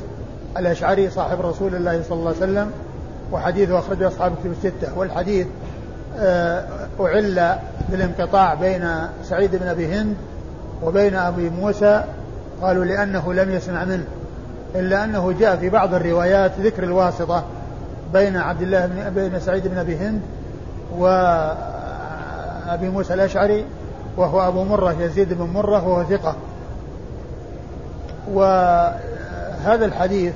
الأشعري 0.56 1.10
صاحب 1.10 1.40
رسول 1.40 1.74
الله 1.74 2.02
صلى 2.02 2.18
الله 2.18 2.28
عليه 2.28 2.38
وسلم 2.38 2.70
وحديثه 3.32 3.78
أخرجه 3.78 4.08
أصحاب 4.08 4.32
الكتب 4.32 4.50
الستة. 4.50 4.98
والحديث 4.98 5.46
آه، 6.18 6.64
أعل 7.00 7.56
بالانقطاع 7.88 8.54
بين 8.54 8.88
سعيد 9.24 9.56
بن 9.56 9.66
أبي 9.66 9.86
هند 9.86 10.16
وبين 10.82 11.14
أبي 11.14 11.50
موسى 11.50 12.04
قالوا 12.62 12.84
لأنه 12.84 13.32
لم 13.32 13.50
يسمع 13.50 13.84
منه 13.84 14.04
إلا 14.74 15.04
أنه 15.04 15.32
جاء 15.32 15.56
في 15.56 15.70
بعض 15.70 15.94
الروايات 15.94 16.52
ذكر 16.60 16.82
الواسطة 16.82 17.44
بين 18.12 18.36
عبد 18.36 18.62
الله 18.62 18.86
بن 18.86 19.10
بين 19.10 19.40
سعيد 19.40 19.68
بن 19.68 19.78
أبي 19.78 19.96
هند 19.96 20.20
وابي 20.98 22.88
موسى 22.88 23.14
الأشعري 23.14 23.64
وهو 24.16 24.48
أبو 24.48 24.64
مرة 24.64 24.92
يزيد 25.00 25.34
بن 25.34 25.44
مرة 25.44 25.88
وهو 25.88 26.04
ثقة. 26.04 26.36
وهذا 29.58 29.84
الحديث 29.84 30.32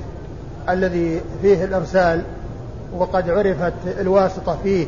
الذي 0.69 1.21
فيه 1.41 1.63
الارسال 1.63 2.21
وقد 2.97 3.29
عرفت 3.29 3.73
الواسطة 3.99 4.57
فيه 4.63 4.87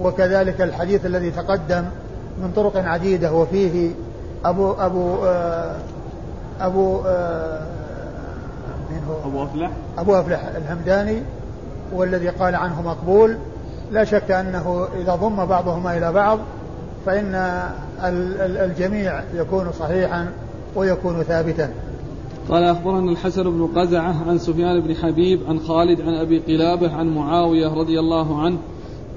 وكذلك 0.00 0.60
الحديث 0.60 1.06
الذي 1.06 1.30
تقدم 1.30 1.84
من 2.42 2.52
طرق 2.56 2.76
عديدة 2.76 3.32
وفيه 3.32 3.90
أبو 4.44 4.72
أبو 4.72 5.24
آه، 5.24 5.76
أبو 6.60 7.00
آه، 7.06 7.66
من 8.90 9.02
هو؟ 9.08 9.30
أبو 9.30 9.44
أفلح. 9.44 9.70
أبو 9.98 10.14
أفلح 10.14 10.40
الهمداني 10.56 11.22
والذي 11.92 12.28
قال 12.28 12.54
عنه 12.54 12.82
مقبول. 12.82 13.36
لا 13.90 14.04
شك 14.04 14.30
أنه 14.30 14.88
إذا 15.00 15.14
ضم 15.14 15.46
بعضهما 15.46 15.96
إلى 15.96 16.12
بعض 16.12 16.38
فإن 17.06 17.62
الجميع 18.40 19.20
يكون 19.34 19.72
صحيحا 19.78 20.26
ويكون 20.74 21.22
ثابتا. 21.22 21.70
قال 22.50 22.64
أخبرنا 22.64 23.12
الحسن 23.12 23.42
بن 23.42 23.66
قزعة 23.76 24.14
عن 24.28 24.38
سفيان 24.38 24.80
بن 24.80 24.94
حبيب 24.94 25.40
عن 25.48 25.60
خالد 25.60 26.00
عن 26.00 26.14
أبي 26.14 26.38
قلابة 26.38 26.94
عن 26.94 27.14
معاوية 27.14 27.74
رضي 27.74 28.00
الله 28.00 28.40
عنه 28.40 28.58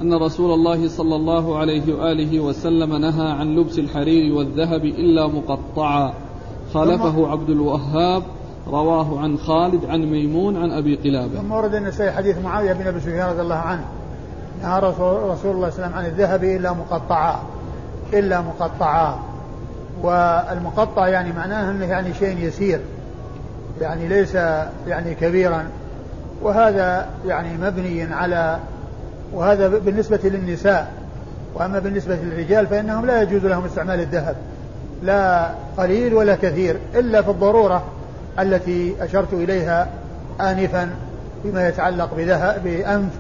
أن 0.02 0.14
رسول 0.14 0.54
الله 0.54 0.88
صلى 0.88 1.16
الله 1.16 1.58
عليه 1.58 1.94
وآله 1.94 2.40
وسلم 2.40 2.96
نهى 2.96 3.32
عن 3.32 3.56
لبس 3.56 3.80
الحرير 3.80 4.34
والذهب 4.34 4.86
إلا 4.86 5.28
مقطعا. 5.28 6.14
خالفه 6.74 7.28
عبد 7.28 7.50
الوهاب 7.50 8.24
رواه 8.68 9.20
عن 9.20 9.38
خالد 9.38 9.86
عن 9.86 10.02
ميمون 10.02 10.58
عن 10.58 10.72
أبي 10.72 10.96
قلابة. 10.96 11.42
ثم 11.42 11.52
ورد 11.52 11.76
النسائي 11.76 12.12
حديث 12.12 12.38
معاوية 12.38 12.74
بن 12.74 12.88
أبي 12.88 13.00
سفيان 13.00 13.30
رضي 13.30 13.42
الله 13.42 13.56
عنه. 13.56 13.86
نهى 14.62 14.80
رسول, 14.80 15.18
الله 15.18 15.36
صلى 15.36 15.52
الله 15.52 15.66
عليه 15.66 15.74
وسلم 15.74 15.94
عن 15.94 16.06
الذهب 16.06 16.44
إلا 16.44 16.74
مقطعا. 16.74 17.40
إلا 18.14 18.42
مقطعا. 18.42 19.20
والمقطع 20.04 21.08
يعني 21.08 21.34
معناه 21.34 21.72
إنه 21.72 21.86
يعني 21.86 22.14
شيء 22.14 22.38
يسير. 22.38 22.80
يعني 23.82 24.08
ليس 24.08 24.36
يعني 24.88 25.16
كبيرا. 25.22 25.64
وهذا 26.42 27.08
يعني 27.28 27.58
مبني 27.58 28.14
على 28.14 28.60
وهذا 29.34 29.68
بالنسبة 29.68 30.20
للنساء. 30.24 30.92
وأما 31.56 31.80
بالنسبة 31.80 32.16
للرجال 32.16 32.68
فإنهم 32.68 33.06
لا 33.06 33.22
يجوز 33.22 33.46
لهم 33.46 33.66
استعمال 33.66 34.00
الذهب. 34.00 34.36
لا 35.04 35.50
قليل 35.78 36.14
ولا 36.14 36.36
كثير 36.36 36.78
إلا 36.96 37.22
في 37.22 37.30
الضرورة 37.30 37.84
التي 38.40 38.96
أشرت 39.02 39.34
إليها 39.34 39.88
آنفا 40.42 40.90
فيما 41.44 41.68
يتعلق 41.68 42.14
بأنف 42.64 43.12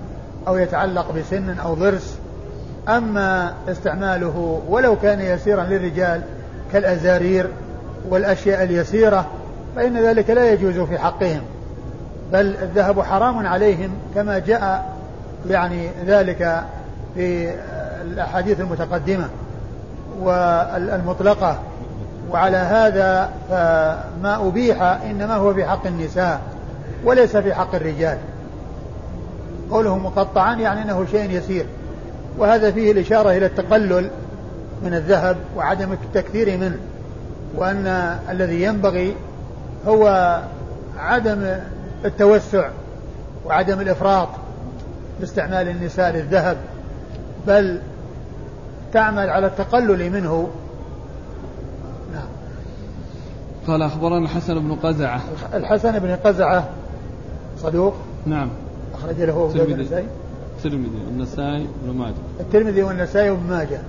أو 0.48 0.58
يتعلق 0.58 1.12
بسن 1.12 1.60
أو 1.60 1.74
ضرس. 1.74 2.18
أما 2.90 3.54
استعماله 3.70 4.62
ولو 4.70 4.96
كان 5.00 5.22
يسيرا 5.22 5.64
للرجال 5.64 6.22
كالأزارير 6.74 7.48
والأشياء 8.10 8.64
اليسيرة 8.64 9.28
فإن 9.76 9.98
ذلك 9.98 10.30
لا 10.30 10.52
يجوز 10.52 10.80
في 10.80 10.98
حقهم. 10.98 11.42
بل 12.34 12.56
الذهب 12.62 13.02
حرام 13.02 13.48
عليهم 13.48 13.90
كما 14.16 14.40
جاء 14.40 14.96
يعني 15.50 15.88
ذلك 16.06 16.64
في 17.16 17.54
الأحاديث 18.02 18.60
المتقدمة 18.60 19.30
والمطلقة. 20.22 21.60
وعلى 22.32 22.58
هذا 22.58 23.30
فما 23.50 24.48
أبيح 24.48 24.82
إنما 24.82 25.36
هو 25.36 25.54
في 25.54 25.66
حق 25.66 25.88
النساء 25.88 26.42
وليس 27.06 27.38
في 27.38 27.54
حق 27.54 27.76
الرجال. 27.76 28.18
قوله 29.72 29.98
مقطعا 29.98 30.56
يعني 30.56 30.82
أنه 30.82 31.06
شيء 31.12 31.32
يسير. 31.32 31.66
وهذا 32.38 32.72
فيه 32.72 32.92
الإشارة 32.92 33.32
إلى 33.32 33.46
التقلل 33.46 34.10
من 34.84 34.94
الذهب 34.94 35.38
وعدم 35.58 35.92
التكثير 35.92 36.58
منه. 36.58 36.78
وأن 37.56 38.18
الذي 38.30 38.64
ينبغي 38.64 39.16
هو 39.88 40.42
عدم 40.98 41.60
التوسع 42.06 42.70
وعدم 43.46 43.80
الإفراط 43.80 44.28
باستعمال 45.20 45.70
النساء 45.70 46.12
للذهب 46.12 46.58
بل 47.48 47.82
تعمل 48.94 49.30
على 49.30 49.48
التقلل 49.48 50.12
منه. 50.12 50.50
نعم. 52.14 52.28
قال 53.68 53.82
أخبرنا 53.82 54.18
الحسن 54.18 54.60
بن 54.60 54.76
قزعة. 54.76 55.22
الحسن 55.54 56.00
بن 56.00 56.16
قزعة 56.16 56.70
صدوق. 57.58 57.94
نعم. 58.26 58.50
أخرج 58.94 59.22
له 59.22 59.52
الترمذي 59.56 60.08
الترمذي 60.58 61.02
والنسائي 61.08 61.68
بن 61.84 61.98
ماجه. 61.98 62.14
الترمذي 62.40 62.84
والنسائي 62.84 63.30
وابن 63.30 63.50
ماجه. 63.50 63.80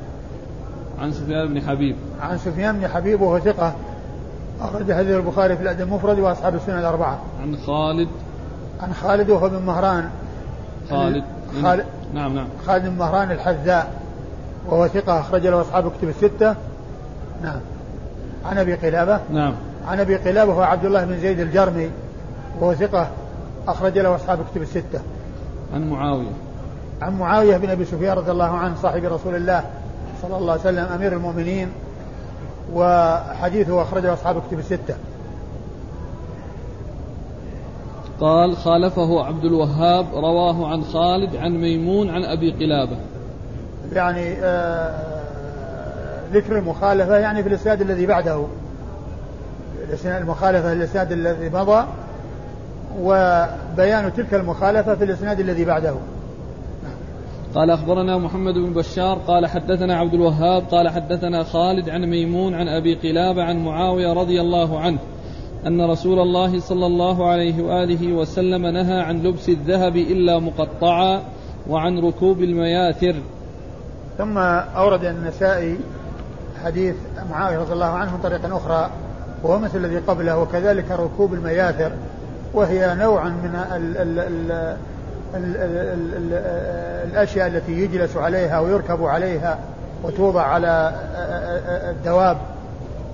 عن 0.99 1.13
سفيان 1.13 1.49
بن 1.49 1.61
حبيب. 1.61 1.97
عن 2.21 2.39
سفيان 2.39 2.79
بن 2.79 2.89
حبيب 2.89 3.21
وهو 3.21 3.39
ثقة. 3.39 3.75
أخرج 4.64 4.92
حديث 4.92 5.16
البخاري 5.16 5.57
في 5.57 5.62
الأدب 5.62 5.81
المفرد 5.81 6.19
وأصحاب 6.19 6.54
السنة 6.54 6.81
الأربعة. 6.81 7.19
عن 7.42 7.57
خالد. 7.66 8.09
عن 8.81 8.95
خالد 8.95 9.31
وهو 9.31 9.49
بن 9.49 9.62
مهران. 9.62 10.11
خالد. 10.90 11.25
خالد 11.62 11.85
نعم 12.14 12.35
نعم. 12.35 12.47
خالد 12.66 12.87
بن 12.87 12.99
مهران 12.99 13.31
الحذاء. 13.31 13.92
وهو 14.69 14.88
ثقة 14.88 15.21
أخرج 15.21 15.47
له 15.47 15.61
أصحاب 15.61 15.92
كتب 15.92 16.09
الستة. 16.09 16.54
نعم. 17.42 17.61
عن 18.45 18.59
أبي 18.59 18.75
قلابة. 18.75 19.21
نعم. 19.31 19.54
عن 19.88 20.00
أبي 20.00 20.16
قلابة 20.16 20.52
هو 20.52 20.62
عبد 20.62 20.85
الله 20.85 21.04
بن 21.04 21.19
زيد 21.19 21.40
الجرمي. 21.40 21.90
وهو 22.61 22.75
ثقة 22.75 23.11
أخرج 23.69 23.99
له 23.99 24.16
أصحاب 24.16 24.38
كتب 24.52 24.62
الستة. 24.62 25.00
عن 25.75 25.90
معاوية. 25.90 26.33
عن 27.02 27.19
معاوية 27.19 27.57
بن 27.57 27.71
أبي 27.71 27.85
سفيان 27.85 28.16
رضي 28.16 28.31
الله 28.31 28.50
عنه 28.50 28.75
صاحب 28.83 29.04
رسول 29.04 29.35
الله 29.35 29.64
صلى 30.23 30.37
الله 30.37 30.52
عليه 30.52 30.62
وسلم 30.62 30.85
أمير 30.85 31.12
المؤمنين. 31.12 31.69
وحديثه 32.75 33.83
أخرجه 33.83 34.12
أصحاب 34.12 34.43
كتب 34.49 34.59
الستة. 34.59 34.95
قال 38.21 38.57
خالفه 38.57 39.25
عبد 39.25 39.45
الوهاب 39.45 40.07
رواه 40.14 40.69
عن 40.69 40.85
خالد 40.85 41.37
عن 41.37 41.50
ميمون 41.50 42.11
عن 42.11 42.25
أبي 42.25 42.50
قلابة. 42.50 42.97
يعني 43.93 44.35
آه 44.43 45.12
ذكر 46.33 46.59
المخالفة 46.59 47.17
يعني 47.17 47.43
في 47.43 47.49
الإسناد 47.49 47.81
الذي 47.81 48.07
بعده. 48.07 48.45
المخالفة 50.05 50.73
الإسناد 50.73 51.12
الذي 51.12 51.49
مضى 51.49 51.87
وبيان 53.00 54.12
تلك 54.17 54.35
المخالفة 54.35 54.95
في 54.95 55.05
الإسناد 55.05 55.41
الذي 55.41 55.64
بعده. 55.64 55.95
قال 57.55 57.71
أخبرنا 57.71 58.19
محمد 58.19 58.55
بن 58.55 58.73
بشار 58.73 59.19
قال 59.19 59.47
حدثنا 59.47 59.97
عبد 59.97 60.15
الوهاب 60.15 60.63
قال 60.71 60.89
حدثنا 60.89 61.43
خالد 61.43 61.89
عن 61.89 62.05
ميمون 62.05 62.55
عن 62.55 62.69
أبي 62.69 62.95
قلابة 62.95 63.43
عن 63.43 63.65
معاوية 63.65 64.13
رضي 64.13 64.41
الله 64.41 64.81
عنه 64.81 64.99
أن 65.67 65.91
رسول 65.91 66.19
الله 66.19 66.61
صلى 66.61 66.87
الله 66.87 67.31
عليه 67.31 67.63
وآله 67.63 68.13
وسلم 68.13 68.67
نهى 68.67 69.01
عن 69.01 69.23
لبس 69.23 69.49
الذهب 69.49 69.97
إلا 69.97 70.39
مقطعا 70.39 71.23
وعن 71.69 71.99
ركوب 71.99 72.43
المياثر. 72.43 73.15
ثم 74.19 74.39
أورد 74.39 75.05
النسائي 75.05 75.79
حديث 76.65 76.95
معاوية 77.31 77.59
رضي 77.59 77.73
الله 77.73 77.87
عنه 77.87 78.17
من 78.17 78.23
طريق 78.23 78.55
أخرى 78.55 78.91
وهو 79.43 79.59
مثل 79.59 79.85
الذي 79.85 79.99
قبله 79.99 80.39
وكذلك 80.39 80.91
ركوب 80.91 81.35
المياثر 81.35 81.93
وهي 82.55 82.95
نوع 82.95 83.29
من 83.29 83.55
ال 83.73 83.97
ال 83.97 84.19
ال 84.19 84.77
ال 85.35 85.57
ال 85.57 86.15
ال 86.17 86.33
الأشياء 87.11 87.47
التي 87.47 87.73
يجلس 87.73 88.17
عليها 88.17 88.61
ويركب 88.61 89.05
عليها 89.05 89.59
وتوضع 90.03 90.43
على 90.43 90.93
الدواب 91.91 92.37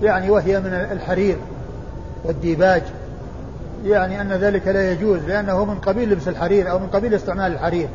يعني 0.03 0.29
وهي 0.29 0.59
من 0.59 0.73
الحرير 0.73 1.37
والديباج. 2.23 2.83
يعني 3.85 4.21
أن 4.21 4.27
ذلك 4.27 4.67
لا 4.67 4.91
يجوز 4.91 5.19
لأنه 5.27 5.65
من 5.65 5.75
قبيل 5.75 6.09
لبس 6.09 6.27
الحرير 6.27 6.71
أو 6.71 6.79
من 6.79 6.87
قبيل 6.87 7.13
استعمال 7.13 7.51
الحرير. 7.51 7.87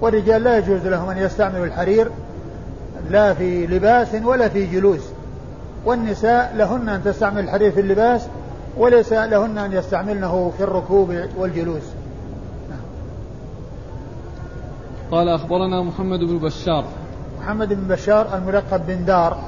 والرجال 0.00 0.42
لا 0.42 0.58
يجوز 0.58 0.86
لهم 0.86 1.10
أن 1.10 1.18
يستعملوا 1.18 1.66
الحرير 1.66 2.10
لا 3.10 3.34
في 3.34 3.66
لباس 3.66 4.08
ولا 4.24 4.48
في 4.48 4.66
جلوس. 4.66 5.02
والنساء 5.84 6.54
لهن 6.56 6.88
أن 6.88 7.04
تستعمل 7.04 7.44
الحرير 7.44 7.72
في 7.72 7.80
اللباس 7.80 8.26
وليس 8.76 9.12
لهن 9.12 9.58
أن 9.58 9.72
يستعملنه 9.72 10.52
في 10.58 10.64
الركوب 10.64 11.14
والجلوس. 11.38 11.82
قال 15.10 15.28
أخبرنا 15.28 15.82
محمد 15.82 16.18
بن 16.18 16.38
بشار 16.38 16.84
محمد 17.40 17.68
بن 17.68 17.88
بشار 17.94 18.36
الملقب 18.36 18.86
بن 18.86 19.04
دار 19.04 19.38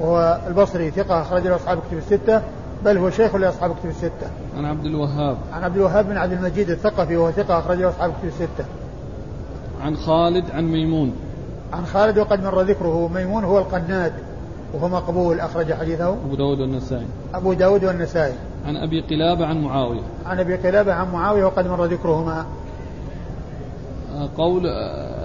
وهو 0.00 0.38
البصري 0.46 0.90
ثقة 0.90 1.22
أخرج 1.22 1.46
له 1.46 1.56
أصحاب 1.56 1.78
كتب 1.78 1.98
الستة 1.98 2.42
بل 2.84 2.98
هو 2.98 3.10
شيخ 3.10 3.34
لأصحاب 3.34 3.74
كتب 3.80 3.88
الستة. 3.88 4.30
عن 4.56 4.64
عبد 4.64 4.84
الوهاب. 4.84 5.36
عن 5.52 5.64
عبد 5.64 5.76
الوهاب 5.76 6.08
بن 6.08 6.16
عبد 6.16 6.32
المجيد 6.32 6.70
الثقفي 6.70 7.16
وهو 7.16 7.30
ثقة 7.30 7.58
أخرج 7.58 7.78
له 7.78 7.88
أصحاب 7.88 8.12
كتب 8.12 8.28
الستة. 8.28 8.64
عن 9.80 9.96
خالد 9.96 10.50
عن 10.50 10.64
ميمون. 10.64 11.12
عن 11.72 11.86
خالد 11.86 12.18
وقد 12.18 12.42
مر 12.44 12.60
ذكره 12.60 13.08
ميمون 13.14 13.44
هو 13.44 13.58
القناد 13.58 14.12
وهو 14.74 14.88
مقبول 14.88 15.40
أخرج 15.40 15.72
حديثه. 15.72 16.08
أبو 16.08 16.34
داود 16.34 16.60
والنسائي. 16.60 17.06
أبو 17.34 17.52
داود 17.52 17.84
والنسائي. 17.84 18.34
عن 18.66 18.76
أبي 18.76 19.00
قلابة 19.00 19.46
عن 19.46 19.62
معاوية. 19.62 20.02
عن 20.26 20.40
أبي 20.40 20.56
قلابة 20.56 20.92
عن 20.92 21.12
معاوية 21.12 21.44
وقد 21.44 21.66
مر 21.66 21.84
ذكرهما. 21.84 22.46
قول 24.36 24.66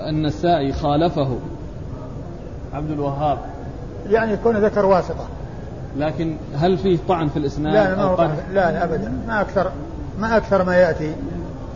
النسائي 0.10 0.74
خالفه. 0.74 1.38
عبد 2.74 2.92
الوهاب. 2.92 3.38
يعني 4.10 4.34
يكون 4.34 4.58
ذكر 4.58 4.86
واسطة. 4.86 5.28
لكن 5.98 6.36
هل 6.56 6.78
فيه 6.78 6.98
طعن 7.08 7.28
في 7.28 7.38
الإسناد 7.38 7.74
لا 7.74 7.96
لا, 7.96 7.96
ما 7.96 8.32
لا 8.54 8.72
لا 8.72 8.84
أبدا. 8.84 9.14
ما 9.28 9.42
أكثر 9.42 9.72
ما 10.20 10.38
أكثر 10.38 10.64
ما 10.64 10.76
يأتي 10.76 11.14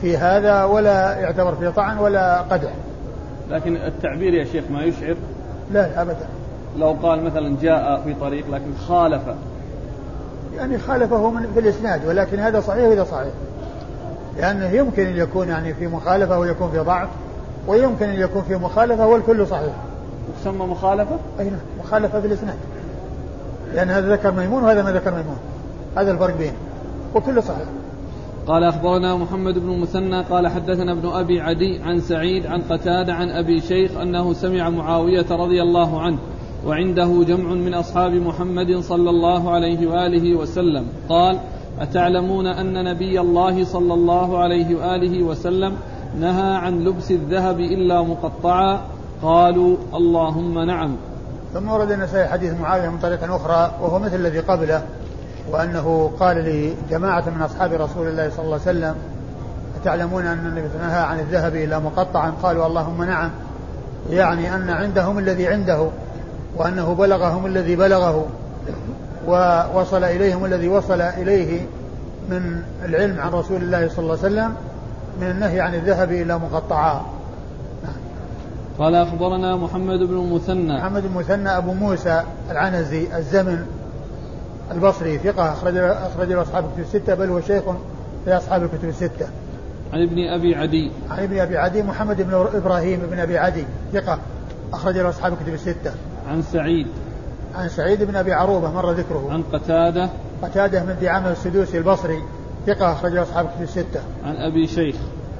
في 0.02 0.18
هذا 0.18 0.64
ولا 0.64 1.20
يعتبر 1.20 1.56
فيه 1.56 1.70
طعن 1.70 1.98
ولا 1.98 2.42
قدح. 2.42 2.72
لكن 3.50 3.76
التعبير 3.76 4.34
يا 4.34 4.46
شيخ 4.46 4.64
ما 4.72 4.84
يشعر. 4.84 5.16
لا 5.72 6.02
أبدا. 6.02 6.28
لو 6.78 6.96
قال 7.04 7.24
مثلا 7.24 7.56
جاء 7.62 8.02
في 8.06 8.14
طريق 8.14 8.50
لكن 8.50 8.76
خالف. 8.88 9.22
يعني 10.58 10.78
خالفه 10.78 11.30
من 11.30 11.52
في 11.54 11.60
الإسناد 11.60 12.06
ولكن 12.06 12.40
هذا 12.40 12.60
صحيح 12.60 12.88
وهذا 12.88 13.04
صحيح. 13.04 13.34
لأنه 14.38 14.70
يمكن 14.70 15.08
أن 15.08 15.18
يكون 15.18 15.50
يعني 15.50 15.74
في 15.74 15.88
مخالفة 15.88 16.40
ويكون 16.40 16.72
في 16.72 16.80
ضعف 16.80 17.10
ويمكن 17.68 18.06
أن 18.06 18.20
يكون 18.20 18.42
في 18.42 18.56
مخالفة 18.56 19.08
والكل 19.08 19.48
صحيح. 19.48 19.74
تسمى 20.42 20.66
مخالفة؟ 20.66 21.20
أي 21.40 21.46
نعم 21.46 21.60
مخالفة 21.80 22.22
في 22.22 22.28
الإسناد. 22.28 22.58
لأن 23.74 23.90
هذا 23.90 24.14
ذكر 24.14 24.32
ميمون 24.32 24.64
وهذا 24.64 24.84
ما 24.84 24.92
ذكر 24.92 25.12
ميمون. 25.12 25.38
هذا 25.98 26.12
الفرق 26.12 26.38
بينه 26.38 26.58
وكله 27.16 27.42
صحيح. 27.42 27.68
قال 28.48 28.64
أخبرنا 28.64 29.16
محمد 29.16 29.60
بن 29.60 29.70
المثنى 29.70 30.22
قال 30.22 30.48
حدثنا 30.48 30.92
ابن 30.92 31.10
أبي 31.10 31.42
عدي 31.42 31.82
عن 31.84 32.00
سعيد 32.00 32.46
عن 32.46 32.62
قتادة 32.62 33.14
عن 33.14 33.30
أبي 33.30 33.62
شيخ 33.62 33.98
أنه 33.98 34.34
سمع 34.34 34.70
معاوية 34.70 35.26
رضي 35.32 35.62
الله 35.62 36.02
عنه 36.02 36.18
وعنده 36.66 37.24
جمع 37.28 37.54
من 37.54 37.74
أصحاب 37.74 38.12
محمد 38.12 38.80
صلى 38.80 39.10
الله 39.10 39.52
عليه 39.52 39.88
وآله 39.88 40.36
وسلم. 40.36 40.86
قال 41.10 41.40
أتعلمون 41.80 42.48
أن 42.48 42.84
نبي 42.84 43.22
الله 43.22 43.66
صلى 43.66 43.94
الله 43.94 44.40
عليه 44.40 44.76
وآله 44.76 45.24
وسلم 45.24 45.78
نهى 46.20 46.56
عن 46.56 46.84
لبس 46.84 47.12
الذهب 47.12 47.60
إلا 47.60 48.02
مقطعا؟ 48.02 48.82
قالوا 49.24 49.78
اللهم 49.94 50.60
نعم. 50.60 50.96
ثم 51.54 51.70
ورد 51.70 51.92
النسائي 51.92 52.28
حديث 52.28 52.54
معاوية 52.54 52.90
من 52.90 53.00
طريق 53.00 53.34
أخرى 53.34 53.72
وهو 53.82 54.00
مثل 54.00 54.16
الذي 54.16 54.40
قبله 54.40 54.82
وأنه 55.52 56.12
قال 56.20 56.38
لجماعة 56.38 57.30
من 57.30 57.42
أصحاب 57.42 57.74
رسول 57.74 58.08
الله 58.08 58.30
صلى 58.30 58.46
الله 58.46 58.60
عليه 58.68 58.80
وسلم 58.80 58.96
أتعلمون 59.82 60.26
أن 60.26 60.40
النبي 60.40 60.78
نهى 60.78 61.00
عن 61.00 61.20
الذهب 61.20 61.56
إلا 61.56 61.80
مقطعا؟ 61.80 62.34
قالوا 62.44 62.68
اللهم 62.68 63.04
نعم. 63.04 63.30
يعني 64.10 64.56
أن 64.56 64.70
عندهم 64.70 65.20
الذي 65.20 65.48
عنده 65.48 65.88
وأنه 66.58 66.94
بلغهم 66.94 67.46
الذي 67.46 67.76
بلغه. 67.76 68.26
ووصل 69.28 70.04
إليهم 70.04 70.46
الذي 70.46 70.68
وصل 70.68 71.02
إليه 71.02 71.62
من 72.30 72.62
العلم 72.86 73.20
عن 73.20 73.32
رسول 73.32 73.62
الله 73.62 73.90
صلى 73.90 74.00
الله 74.00 74.18
عليه 74.24 74.34
وسلم 74.34 74.56
من 75.22 75.30
النهي 75.32 75.62
عن 75.62 75.76
الذهب 75.76 76.12
إلى 76.12 76.40
مقطعا 76.40 77.02
قال 78.80 78.96
أخبرنا 78.96 79.56
محمد 79.56 80.00
بن 80.00 80.18
المثنى 80.18 80.78
محمد 80.78 81.02
بن 81.02 81.08
المثنى 81.08 81.58
أبو 81.58 81.74
موسى 81.74 82.24
العنزي 82.52 83.18
الزمن 83.18 83.66
البصري 84.72 85.18
ثقة 85.18 85.54
أخرج 85.54 85.78
أخرج 85.78 86.32
أصحاب 86.32 86.66
الكتب 86.66 86.80
الستة 86.80 87.16
بل 87.16 87.30
هو 87.30 87.42
شيخ 87.42 87.64
في 88.26 88.38
أصحاب 88.38 88.64
الكتب 88.64 88.90
الستة. 88.90 89.28
عن 89.94 90.02
ابن 90.02 90.18
أبي 90.28 90.56
عدي. 90.56 90.92
عن 91.10 91.24
ابن 91.24 91.40
أبي 91.40 91.58
عدي 91.58 91.84
محمد 91.84 92.22
بن 92.22 92.48
إبراهيم 92.54 93.00
بن 93.12 93.20
أبي 93.20 93.38
عدي 93.38 93.64
ثقة 93.94 94.20
أخرج 94.74 94.98
أصحاب 94.98 95.34
الكتب 95.34 95.54
الستة. 95.54 95.92
عن 96.30 96.42
سعيد. 96.42 96.88
عن 97.56 97.70
سعيد 97.70 98.04
بن 98.04 98.16
أبي 98.16 98.34
عروبة 98.34 98.72
مر 98.72 98.92
ذكره. 98.92 99.28
عن 99.32 99.44
قتادة. 99.54 100.10
قتادة 100.44 100.84
من 100.84 100.96
دعامة 101.02 101.32
السدوسي 101.32 101.78
البصري 101.78 102.20
ثقة 102.68 102.92
أخرج 102.92 103.14
له 103.14 103.22
أصحاب 103.22 103.46
الكتب 103.46 103.62
الستة. 103.62 104.02
عن 104.26 104.36
أبي 104.36 104.68
شيخ. 104.68 104.96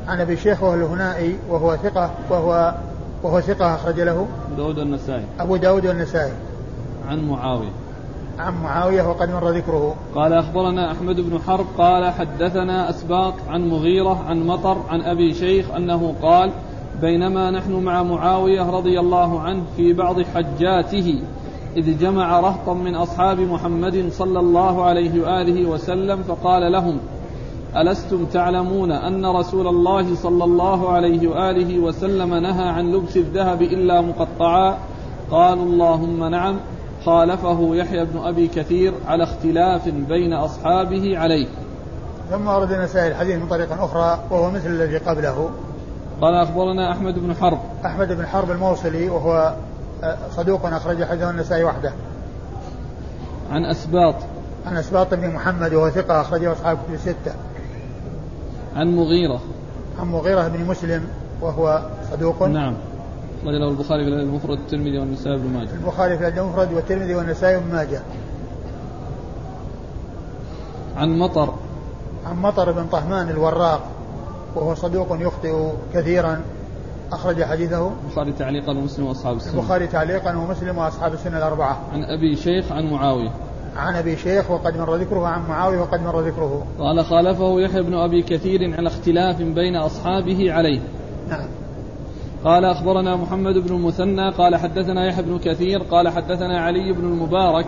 عن 0.08 0.22
أبي 0.22 0.38
شيخ 0.38 0.64
وهو 0.64 0.74
الهنائي 0.74 1.38
وهو 1.50 1.78
ثقة 1.78 2.12
وهو 2.30 2.74
وهو 3.24 3.42
ثقة 3.42 3.76
أخرج 3.76 4.00
له 4.00 4.28
داود 4.58 4.80
النسائي 4.80 5.26
أبو 5.40 5.56
داود 5.56 5.86
والنسائي 5.86 6.34
عن 7.08 7.28
معاوية 7.28 7.70
عن 8.40 8.64
معاوية 8.64 9.04
وقد 9.04 9.30
مر 9.30 9.50
ذكره 9.50 9.96
قال 10.16 10.34
أخبرنا 10.34 10.92
أحمد 10.92 11.16
بن 11.16 11.40
حرب 11.40 11.66
قال 11.78 12.12
حدثنا 12.12 12.90
أسباط 12.90 13.34
عن 13.50 13.70
مغيرة 13.70 14.24
عن 14.28 14.48
مطر 14.48 14.78
عن 14.90 15.02
أبي 15.02 15.34
شيخ 15.34 15.72
أنه 15.72 16.16
قال 16.22 16.52
بينما 17.02 17.52
نحن 17.52 17.74
مع 17.74 18.04
معاوية 18.04 18.72
رضي 18.72 19.00
الله 19.00 19.42
عنه 19.42 19.64
في 19.78 19.94
بعض 19.94 20.22
حجاته 20.22 21.22
إذ 21.78 22.00
جمع 22.00 22.40
رهطا 22.40 22.74
من 22.74 22.96
أصحاب 22.96 23.40
محمد 23.40 24.10
صلى 24.12 24.40
الله 24.40 24.84
عليه 24.84 25.22
وآله 25.22 25.70
وسلم 25.70 26.24
فقال 26.24 26.72
لهم 26.72 27.00
ألستم 27.78 28.26
تعلمون 28.26 28.92
أن 28.92 29.26
رسول 29.26 29.68
الله 29.68 30.16
صلى 30.16 30.44
الله 30.44 30.92
عليه 30.92 31.28
وآله 31.28 31.80
وسلم 31.80 32.34
نهى 32.34 32.70
عن 32.70 32.92
لبس 32.92 33.18
الذهب 33.18 33.62
إلا 33.62 34.02
مقطعا؟ 34.02 34.78
قالوا 35.32 35.64
اللهم 35.64 36.24
نعم. 36.24 36.60
خالفه 37.06 37.76
يحيى 37.76 38.06
بن 38.06 38.20
أبي 38.20 38.48
كثير 38.48 38.94
على 39.08 39.24
اختلاف 39.24 39.90
بين 39.90 40.34
أصحابه 40.34 41.18
عليه. 41.18 41.48
ثم 42.32 42.48
ورد 42.48 42.72
النسائي 42.72 43.08
الحديث 43.08 43.36
من 43.36 43.48
طريق 43.48 43.82
أخرى 43.82 44.20
وهو 44.32 44.52
مثل 44.52 44.70
الذي 44.70 44.98
قبله. 44.98 45.50
قال 46.22 46.36
أخبرنا 46.36 46.92
أحمد 46.92 47.20
بن 47.20 47.36
حرب. 47.36 47.60
أحمد 47.86 48.08
بن 48.08 48.26
حرب 48.26 48.52
الموصلي 48.52 49.10
وهو 49.10 49.54
صدوق 50.32 50.66
أخرج 50.66 51.04
حديثه 51.04 51.30
النسائي 51.30 51.64
وحده. 51.64 51.94
عن 53.52 53.66
أسباط. 53.66 54.16
عن 54.66 54.78
أسباط 54.78 55.14
بن 55.14 55.30
محمد 55.30 55.74
وهو 55.74 55.90
ثقة 55.90 56.22
أخرجه 56.22 56.52
أصحاب 56.52 56.78
كتب 56.78 56.94
الستة. 56.94 57.34
عن 58.76 58.96
مغيرة. 58.96 59.42
عن 60.00 60.08
مغيرة 60.08 60.48
بن 60.48 60.66
مسلم 60.66 61.08
وهو 61.42 61.82
صدوق. 62.12 62.44
نعم. 62.44 62.76
أخرج 63.44 63.56
له 63.56 63.70
البخاري 63.70 64.04
في 64.04 64.10
المفرد 64.10 64.50
والترمذي 64.50 65.00
والنسائي 65.00 65.38
بن 65.38 65.54
ماجه. 65.54 65.70
البخاري 65.74 66.18
في 66.18 66.28
المفرد 66.28 66.74
والترمذي 66.74 67.16
والنسائي 67.16 67.60
بن 67.60 67.76
ماجه. 67.76 68.02
عن 70.98 71.20
مطر. 71.20 71.54
عن 72.26 72.42
مطر 72.42 72.72
بن 72.72 72.88
طهمان 72.88 73.30
الوراق 73.30 73.82
وهو 74.56 74.76
صدوق 74.76 75.18
يخطئ 75.20 75.72
كثيرا. 75.94 76.42
أخرج 77.14 77.44
حديثه 77.44 77.92
البخاري 78.06 78.32
تعليقا 78.32 78.72
ومسلم 78.72 79.06
وأصحاب 79.06 79.36
السنة. 79.36 79.54
البخاري 79.54 79.88
تعليقا 79.88 80.38
ومسلم 80.38 80.78
وأصحاب 80.78 81.14
السنة 81.14 81.38
الأربعة. 81.38 81.80
عن 81.94 82.04
أبي 82.04 82.36
شيخ 82.36 82.72
عن 82.72 82.86
معاوية. 82.86 83.30
عن 83.78 83.96
أبي 83.96 84.18
شيخ 84.18 84.52
وقد 84.52 84.78
مر 84.78 84.96
ذكره 84.96 85.28
عن 85.28 85.48
معاوية 85.50 85.80
وقد 85.80 86.02
مر 86.02 86.20
ذكره. 86.20 86.66
قال 86.80 87.06
خالفه 87.06 87.60
يحيى 87.60 87.82
بن 87.82 87.94
أبي 87.94 88.22
كثير 88.22 88.76
على 88.78 88.88
اختلاف 88.88 89.42
بين 89.42 89.76
أصحابه 89.76 90.54
عليه. 90.54 90.80
نعم. 91.30 91.48
قال 92.44 92.66
أخبرنا 92.66 93.16
محمد 93.16 93.54
بن 93.54 93.76
المثنى. 93.76 94.30
قال 94.30 94.56
حدثنا 94.56 95.08
يحيى 95.08 95.24
بن 95.24 95.40
كثير. 95.40 95.84
قال 95.84 96.10
حدثنا 96.10 96.60
علي 96.60 96.94
بن 96.94 97.06
المبارك 97.06 97.66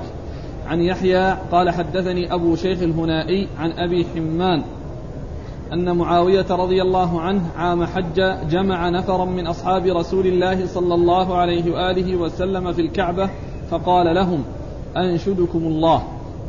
عن 0.68 0.80
يحيى. 0.80 1.38
قال 1.52 1.70
حدثني 1.70 2.34
أبو 2.34 2.56
شيخ 2.56 2.82
الهنائي 2.82 3.48
عن 3.60 3.72
أبي 3.72 4.06
حمان 4.14 4.64
أن 5.76 5.98
معاوية 5.98 6.46
رضي 6.50 6.82
الله 6.82 7.22
عنه 7.22 7.42
عام 7.58 7.86
حج 7.86 8.22
جمع 8.50 8.90
نفرا 8.90 9.26
من 9.26 9.48
أصحاب 9.48 9.86
رسول 9.86 10.28
الله 10.28 10.68
صلى 10.68 10.94
الله 10.94 11.38
عليه 11.38 11.74
وآله 11.74 12.16
وسلم 12.16 12.74
في 12.74 12.82
الكعبة 12.82 13.30
فقال 13.70 14.16
لهم 14.16 14.44
أنشدكم 14.98 15.60
الله. 15.60 16.04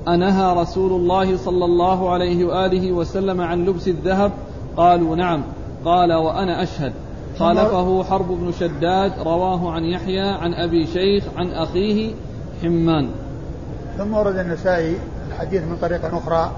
أنهى 0.08 0.56
رسول 0.56 0.92
الله 0.92 1.36
صلى 1.36 1.64
الله 1.64 2.10
عليه 2.10 2.44
وآله 2.44 2.92
وسلم 2.92 3.40
عن 3.40 3.64
لبس 3.64 3.88
الذهب؟ 3.88 4.32
قالوا 4.76 5.16
نعم. 5.16 5.42
قال 5.84 6.12
وأنا 6.12 6.62
أشهد. 6.62 6.92
خالفه 7.38 8.04
حرب 8.04 8.28
بن 8.28 8.52
شداد 8.60 9.12
رواه 9.18 9.70
عن 9.70 9.84
يحيى 9.84 10.28
عن 10.28 10.54
أبي 10.54 10.86
شيخ 10.86 11.24
عن 11.36 11.50
أخيه 11.50 12.14
حمان. 12.62 13.08
ثم 13.98 14.14
ورد 14.14 14.36
النسائي 14.36 14.96
الحديث 15.28 15.62
من 15.62 15.76
طريق 15.76 16.14
أخرى 16.14 16.50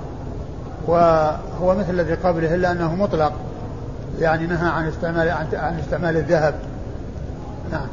وهو 0.89 1.75
مثل 1.75 1.91
الذي 1.91 2.15
قبله 2.15 2.55
إلا 2.55 2.73
أنه 2.73 2.95
مطلق. 2.95 3.33
يعني 4.21 4.47
نهى 4.47 4.69
عن 4.69 4.89
استعمال 4.89 5.31
عن 5.53 5.79
استعمال 5.79 6.17
الذهب. 6.17 6.55
نعم. 7.73 7.87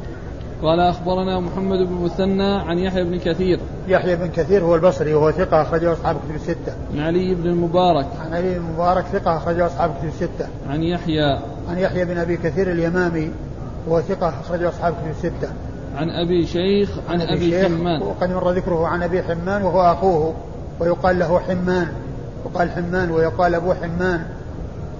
قال 0.62 0.80
أخبرنا 0.80 1.40
محمد 1.40 1.78
بن 1.78 1.92
مثنى 1.92 2.54
عن 2.54 2.78
يحيى 2.78 3.04
بن 3.04 3.18
كثير. 3.18 3.60
يحيى 3.88 4.16
بن 4.16 4.28
كثير 4.28 4.64
هو 4.64 4.74
البصري 4.74 5.14
وهو 5.14 5.30
ثقة 5.30 5.62
أخرجه 5.62 5.92
أصحاب 5.92 6.16
كتب 6.16 6.34
الستة. 6.34 6.72
عن 6.94 7.00
علي 7.00 7.34
بن 7.34 7.46
المبارك. 7.46 8.06
عن 8.24 8.34
علي 8.34 8.58
بن 8.58 8.66
المبارك 8.66 9.04
ثقة 9.04 9.36
أخرجه 9.36 9.66
أصحاب 9.66 9.90
كتب 9.98 10.08
الستة. 10.08 10.48
عن 10.70 10.82
يحيى. 10.82 11.38
عن 11.70 11.78
يحيى 11.78 12.04
بن 12.04 12.18
أبي 12.18 12.36
كثير 12.36 12.72
اليمامي 12.72 13.30
وهو 13.86 14.00
ثقة 14.00 14.28
أخرجه 14.28 14.68
أصحاب 14.68 14.94
كتب 14.94 15.10
الستة. 15.10 15.48
عن 15.96 16.10
أبي 16.10 16.46
شيخ 16.46 16.90
عن, 17.08 17.20
عن 17.20 17.28
أبي, 17.28 17.66
أبي 17.66 17.74
حمان. 17.74 18.02
وقد 18.02 18.30
مر 18.30 18.50
ذكره 18.50 18.86
عن 18.86 19.02
أبي 19.02 19.22
حمان 19.22 19.62
وهو 19.62 19.92
أخوه 19.92 20.34
ويقال 20.80 21.18
له 21.18 21.40
حمان. 21.40 21.88
وقال 22.46 22.70
حمان 22.70 23.10
ويقال 23.10 23.54
أبو 23.54 23.74
حمان 23.74 24.26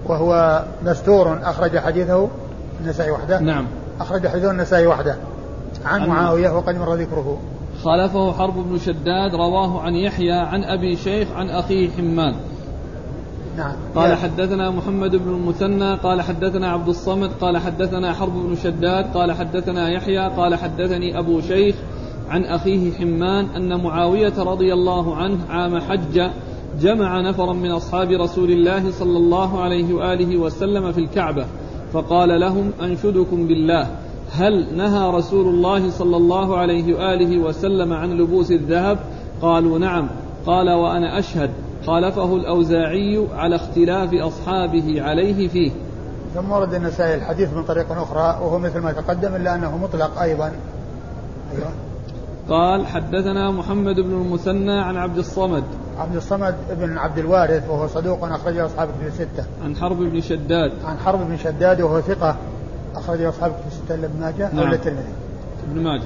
وهو 0.06 0.62
مستور 0.84 1.38
أخرج 1.42 1.78
حديثه 1.78 2.28
النسائي 2.80 3.10
وحده. 3.10 3.40
نعم. 3.40 3.66
أخرج 4.00 4.26
حديثه 4.26 4.50
النسائي 4.50 4.86
وحده. 4.86 5.16
عن 5.84 6.08
معاوية 6.08 6.50
وقد 6.50 6.78
مر 6.78 6.94
ذكره. 6.94 7.38
خالفه 7.84 8.32
حرب 8.32 8.54
بن 8.54 8.78
شداد 8.78 9.34
رواه 9.34 9.80
عن 9.80 9.94
يحيى 9.94 10.32
عن 10.32 10.64
أبي 10.64 10.96
شيخ 10.96 11.28
عن 11.36 11.50
أخيه 11.50 11.90
حمان. 11.90 12.34
نعم. 13.56 13.72
قال 13.94 14.14
حدثنا 14.14 14.70
محمد 14.70 15.16
بن 15.16 15.30
المثنى 15.30 15.94
قال 15.94 16.22
حدثنا 16.22 16.70
عبد 16.70 16.88
الصمد 16.88 17.30
قال 17.40 17.58
حدثنا 17.58 18.12
حرب 18.12 18.32
بن 18.32 18.56
شداد 18.56 19.04
قال 19.14 19.32
حدثنا 19.32 19.88
يحيى 19.88 20.28
قال 20.28 20.54
حدثني 20.54 21.18
أبو 21.18 21.40
شيخ 21.40 21.76
عن 22.30 22.44
أخيه 22.44 22.92
حمان 22.92 23.44
أن 23.44 23.82
معاوية 23.82 24.32
رضي 24.38 24.72
الله 24.72 25.16
عنه 25.16 25.38
عام 25.50 25.78
حج 25.78 26.30
جمع 26.80 27.20
نفرا 27.20 27.52
من 27.52 27.70
أصحاب 27.70 28.10
رسول 28.10 28.50
الله 28.50 28.90
صلى 28.90 29.18
الله 29.18 29.62
عليه 29.62 29.94
وآله 29.94 30.36
وسلم 30.36 30.92
في 30.92 31.00
الكعبة 31.00 31.46
فقال 31.92 32.40
لهم 32.40 32.72
أنشدكم 32.82 33.46
بالله 33.46 33.86
هل 34.32 34.76
نهى 34.76 35.10
رسول 35.10 35.46
الله 35.46 35.90
صلى 35.90 36.16
الله 36.16 36.58
عليه 36.58 36.94
وآله 36.94 37.38
وسلم 37.38 37.92
عن 37.92 38.10
لبوس 38.10 38.50
الذهب؟ 38.50 38.98
قالوا 39.42 39.78
نعم. 39.78 40.08
قال 40.46 40.70
وأنا 40.70 41.18
أشهد. 41.18 41.50
خالفه 41.86 42.36
الأوزاعي 42.36 43.26
على 43.34 43.56
اختلاف 43.56 44.14
أصحابه 44.14 45.02
عليه 45.02 45.48
فيه. 45.48 45.70
ثم 46.34 46.52
ورد 46.52 46.74
النسائي 46.74 47.14
الحديث 47.14 47.52
من 47.52 47.64
طريق 47.64 47.92
أخرى 47.92 48.44
وهو 48.44 48.58
مثل 48.58 48.78
ما 48.78 48.92
تقدم 48.92 49.34
إلا 49.36 49.54
أنه 49.54 49.76
مطلق 49.76 50.18
أيضا. 50.22 50.52
أيوة. 51.52 51.85
قال 52.48 52.86
حدثنا 52.86 53.50
محمد 53.50 54.00
بن 54.00 54.12
المثنى 54.12 54.80
عن 54.80 54.96
عبد 54.96 55.18
الصمد 55.18 55.64
عبد 55.98 56.16
الصمد 56.16 56.54
بن 56.70 56.98
عبد 56.98 57.18
الوارث 57.18 57.70
وهو 57.70 57.86
صدوق 57.86 58.24
أخرجه 58.24 58.66
أصحاب 58.66 58.88
كتب 58.88 59.06
الستة. 59.06 59.44
عن 59.64 59.76
حرب 59.76 59.96
بن 59.96 60.20
شداد. 60.20 60.72
عن 60.84 60.98
حرب 60.98 61.28
بن 61.28 61.36
شداد 61.36 61.80
وهو 61.80 62.00
ثقة 62.00 62.36
أخرجه 62.94 63.28
أصحاب 63.28 63.52
كتب 63.52 63.66
الستة 63.66 63.94
إلا 63.94 64.06
ابن 64.06 64.20
ماجه 64.20 64.54
نعم. 64.54 64.72
الترمذي؟ 64.72 65.12
ابن 65.70 65.82
ماجه. 65.82 66.02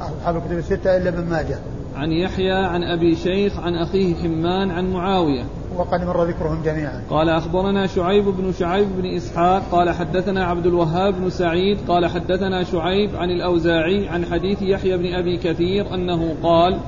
أصحاب 0.00 0.36
الكتب 0.36 0.58
الستة 0.58 0.96
إلا 0.96 1.08
ابن 1.08 1.30
ماجه. 1.30 1.58
عن 1.96 2.12
يحيى 2.12 2.52
عن 2.52 2.82
أبي 2.82 3.16
شيخ 3.16 3.60
عن 3.60 3.74
أخيه 3.74 4.14
حمان 4.14 4.70
عن 4.70 4.92
معاوية 4.92 5.44
وقد 5.80 6.04
مر 6.04 6.24
ذكرهم 6.24 6.62
جميعا. 6.62 7.02
قال 7.10 7.28
أخبرنا 7.28 7.86
شعيب 7.86 8.24
بن 8.24 8.52
شعيب 8.52 8.88
بن 8.96 9.06
إسحاق 9.16 9.62
قال 9.72 9.90
حدثنا 9.90 10.44
عبد 10.44 10.66
الوهاب 10.66 11.14
بن 11.14 11.30
سعيد 11.30 11.78
قال 11.88 12.06
حدثنا 12.06 12.64
شعيب 12.64 13.16
عن 13.16 13.30
الأوزاعي 13.30 14.08
عن 14.08 14.24
حديث 14.24 14.62
يحيى 14.62 14.96
بن 14.96 15.14
أبي 15.14 15.36
كثير 15.36 15.94
أنه 15.94 16.34
قال 16.42 16.78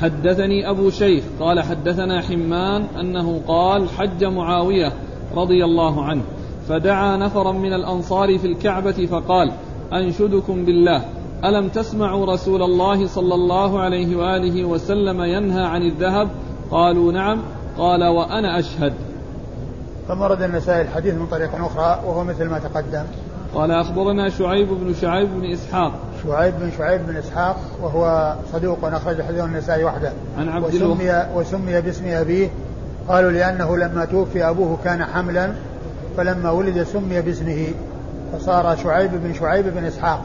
حدثني 0.00 0.70
أبو 0.70 0.90
شيخ 0.90 1.24
قال 1.40 1.60
حدثنا 1.60 2.22
حمان 2.22 2.82
أنه 3.00 3.40
قال 3.48 3.88
حج 3.88 4.24
معاوية 4.24 4.92
رضي 5.36 5.64
الله 5.64 6.04
عنه 6.04 6.22
فدعا 6.68 7.16
نفرا 7.16 7.52
من 7.52 7.72
الأنصار 7.72 8.38
في 8.38 8.46
الكعبة 8.46 9.06
فقال 9.06 9.52
أنشدكم 9.92 10.64
بالله 10.64 11.04
ألم 11.44 11.68
تسمعوا 11.68 12.26
رسول 12.26 12.62
الله 12.62 13.06
صلى 13.06 13.34
الله 13.34 13.80
عليه 13.80 14.16
وآله 14.16 14.64
وسلم 14.64 15.22
ينهى 15.22 15.62
عن 15.62 15.82
الذهب؟ 15.82 16.28
قالوا 16.70 17.12
نعم 17.12 17.42
قال 17.78 18.04
وأنا 18.04 18.58
أشهد. 18.58 18.92
ثم 20.08 20.22
رد 20.22 20.42
النسائي 20.42 20.82
الحديث 20.82 21.14
من 21.14 21.26
طريق 21.26 21.50
أخرى 21.54 22.00
وهو 22.06 22.24
مثل 22.24 22.48
ما 22.48 22.58
تقدم. 22.58 23.04
قال 23.54 23.70
أخبرنا 23.70 24.28
شعيب 24.28 24.68
بن 24.68 24.94
شعيب 24.94 25.28
بن 25.34 25.52
إسحاق. 25.52 25.92
شعيب 26.24 26.54
بن 26.60 26.70
شعيب 26.78 27.06
بن 27.06 27.16
إسحاق 27.16 27.56
وهو 27.82 28.34
صدوق 28.52 28.84
أخرج 28.84 29.22
حديث 29.22 29.44
النسائي 29.44 29.84
وحده. 29.84 30.12
عن 30.38 30.48
عبد 30.48 30.74
وسمي, 30.74 31.24
وسمي 31.34 31.80
باسم 31.80 32.04
أبيه. 32.06 32.48
قالوا 33.08 33.30
لأنه 33.30 33.76
لما 33.76 34.04
توفي 34.04 34.48
أبوه 34.48 34.78
كان 34.84 35.04
حملا 35.04 35.52
فلما 36.16 36.50
ولد 36.50 36.82
سمي 36.82 37.20
باسمه. 37.20 37.66
فصار 38.32 38.76
شعيب 38.76 39.10
بن 39.14 39.34
شعيب 39.34 39.68
بن 39.68 39.84
إسحاق. 39.84 40.22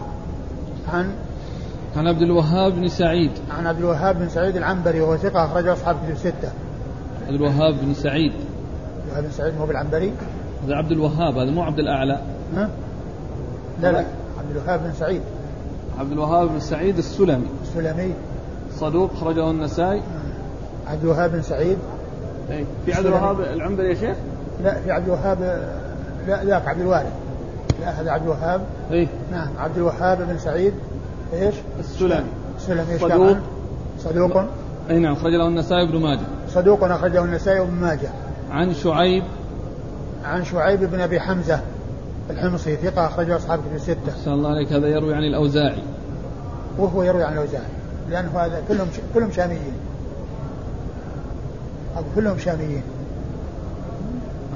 عن 0.94 1.12
عن 1.96 2.08
عبد 2.08 2.22
الوهاب 2.22 2.74
بن 2.74 2.88
سعيد. 2.88 3.32
عن 3.58 3.68
عبد 3.68 3.80
الوهاب 3.80 4.20
بن 4.20 4.30
سعيد 4.30 4.56
العنبري 4.56 5.02
وهو 5.02 5.18
ثقة 5.18 5.46
أخرجه 5.46 5.74
أصحاب 5.74 5.96
كتب 5.96 6.12
الستة. 6.12 6.52
عبد 7.28 7.36
الوهاب 7.36 7.74
بن 7.82 7.94
سعيد. 7.94 8.32
الوهاب 9.06 9.24
بن 9.24 9.32
سعيد 9.32 9.54
هو 9.60 9.66
بالعنبري؟ 9.66 10.14
هذا 10.66 10.76
عبد 10.76 10.92
الوهاب 10.92 11.38
هذا 11.38 11.52
مو 11.52 11.64
عبد 11.64 11.80
الأعلى. 11.80 12.20
ها؟ 12.56 12.70
لا 13.82 13.92
لا 13.92 14.06
عبد 14.40 14.52
الوهاب 14.52 14.84
بن 14.84 14.94
سعيد. 14.94 15.22
عبد 16.00 16.12
الوهاب 16.12 16.50
بن 16.50 16.60
سعيد 16.60 16.98
السلمي. 16.98 17.48
السلمي. 17.62 18.14
صدوق 18.72 19.14
خرجه 19.14 19.52
النسائي. 19.52 20.02
عبد 20.88 21.04
الوهاب 21.04 21.32
بن 21.32 21.42
سعيد. 21.42 21.78
اي 22.52 22.66
في 22.86 22.94
عبد 22.94 23.06
الوهاب 23.06 23.42
العنبري 23.42 23.90
يا 23.90 23.94
شيخ؟ 23.94 24.18
لا 24.64 24.82
في 24.82 24.92
عبد 24.92 25.06
الوهاب 25.06 25.42
لا 26.28 26.46
ذاك 26.46 26.68
عبد 26.68 26.82
الوارث. 26.82 27.14
لا 27.82 28.02
هذا 28.02 28.12
عبد 28.12 28.24
الوهاب. 28.24 28.62
اي 28.92 29.08
نعم 29.32 29.48
عبد 29.58 29.78
الوهاب 29.78 30.18
بن 30.18 30.38
سعيد. 30.38 30.74
إيش؟ 31.34 31.56
السلمي. 31.80 32.30
السلمي 32.58 33.00
صدوق. 33.00 33.38
صدوق. 34.00 34.44
اي 34.90 35.00
نعم 35.00 35.14
أخرج 35.14 35.32
له 35.32 35.48
النسائي 35.48 35.88
بن 35.92 36.02
ماجه. 36.02 36.37
صدوق 36.50 36.84
أخرجه 36.84 37.24
النسائي 37.24 37.60
وابن 37.60 37.74
ماجه. 37.74 38.10
عن 38.52 38.74
شعيب. 38.74 39.24
عن 40.24 40.46
شعيب 40.46 40.84
بن 40.84 41.00
أبي 41.00 41.20
حمزة 41.20 41.60
الحمصي 42.30 42.76
ثقة 42.76 43.08
أخرجه 43.08 43.36
اصحاب 43.36 43.60
كتب 43.60 43.76
الستة. 43.76 44.12
أحسن 44.12 44.32
الله 44.32 44.50
عليك 44.50 44.74
هذا 44.74 44.88
يروي 44.88 45.16
عن 45.16 45.24
الأوزاعي. 45.24 45.84
وهو 46.78 47.04
يروي 47.04 47.24
عن 47.24 47.34
الأوزاعي 47.34 47.64
لأنه 48.10 48.30
هذا 48.40 48.62
كلهم 48.68 48.88
كلهم 49.14 49.32
شاميين. 49.32 49.74
أو 51.98 52.04
كلهم 52.16 52.38
شاميين. 52.38 52.84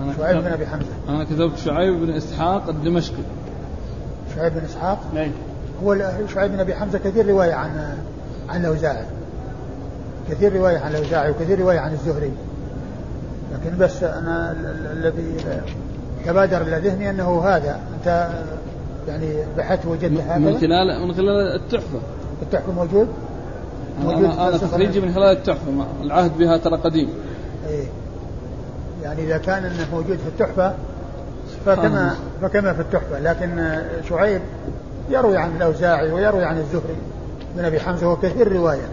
أنا 0.04 0.14
شعيب 0.18 0.38
بن 0.38 0.42
كتبت- 0.42 0.54
أبي 0.54 0.68
حمزة. 0.68 0.94
أنا 1.10 1.24
كتبت 1.24 1.58
شعيب 1.58 1.94
بن 1.94 2.14
إسحاق 2.14 2.70
الدمشقي. 2.70 3.24
شعيب 4.36 4.54
بن 4.54 4.62
إسحاق؟ 4.66 5.00
اي 5.18 5.32
هو 5.84 5.98
شعيب 6.34 6.52
بن 6.52 6.60
أبي 6.60 6.76
حمزة 6.76 7.00
كثير 7.00 7.28
رواية 7.28 7.54
عن 7.54 7.98
عن 8.50 8.62
الأوزاعي. 8.62 9.06
كثير 10.30 10.56
رواية 10.56 10.78
عن 10.78 10.92
الأوزاعي 10.92 11.32
وكثير 11.32 11.60
رواية 11.60 11.80
عن 11.80 11.92
الزهري. 11.92 12.32
لكن 13.54 13.78
بس 13.78 14.04
ال- 14.04 14.88
الذي 14.98 15.36
تبادر 16.26 16.62
إلى 16.62 16.90
ذهني 16.90 17.10
أنه 17.10 17.42
هذا. 17.44 17.80
أنت 18.00 18.30
يعني 19.08 19.34
بحثت 19.58 19.86
وجدت 19.86 20.12
من 20.12 20.22
هذا؟ 20.22 20.60
خلال 20.60 21.08
من 21.08 21.14
خلال 21.14 21.56
التحفة. 21.62 22.00
التحفة 22.42 22.72
موجود؟ 22.72 23.08
موجود 24.04 24.24
أنا, 24.24 24.48
أنا. 24.50 24.58
تخريجي 24.58 25.02
من 25.02 25.14
خلال 25.14 25.38
التحفة. 25.38 25.86
العهد 26.02 26.38
بها 26.38 26.58
ترى 26.58 26.78
قديم. 26.78 27.10
إيه. 27.70 27.86
يعني 29.04 29.24
إذا 29.24 29.38
كان 29.38 29.66
أنه 29.66 29.88
موجود 29.94 30.18
في 30.18 30.28
التحفة 30.28 30.74
فكما 31.66 32.16
فكما 32.42 32.74
في 32.74 32.82
التحفة. 32.82 33.20
لكن 33.20 33.80
شعيب 34.10 34.42
يروي 35.10 35.38
عن 35.38 35.56
الأوزاعي 35.58 36.12
ويروي 36.12 36.44
عن 36.44 36.58
الزهري. 36.58 36.96
بن 37.58 37.66
أبي 37.66 37.80
حمزة 37.80 38.08
وهو 38.08 38.16
كثير 38.16 38.52
رواية. 38.52 38.90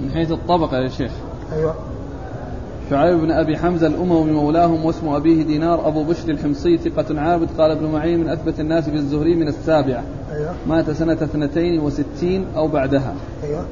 من 0.00 0.10
حيث 0.14 0.32
الطبقة 0.32 0.76
يا 0.78 0.88
شيخ. 0.88 1.12
أيوه. 1.52 1.74
شعيب 2.90 3.18
بن 3.18 3.30
أبي 3.30 3.56
حمزة 3.56 3.86
الأموي 3.86 4.32
مولاهم 4.32 4.84
واسم 4.84 5.08
أبيه 5.08 5.42
دينار 5.42 5.88
أبو 5.88 6.04
بشر 6.04 6.28
الحمصي 6.28 6.78
ثقة 6.78 7.20
عابد 7.20 7.48
قال 7.58 7.70
ابن 7.70 7.86
معين 7.86 8.20
من 8.20 8.28
أثبت 8.28 8.60
الناس 8.60 8.88
بالزهري 8.88 9.34
من 9.34 9.48
السابعة. 9.48 10.02
أيوه. 10.32 10.54
مات 10.68 10.90
سنة 10.90 11.12
اثنتين 11.12 11.80
وستين 11.80 12.46
أو 12.56 12.68
بعدها. 12.68 13.14
أيوه. 13.44 13.64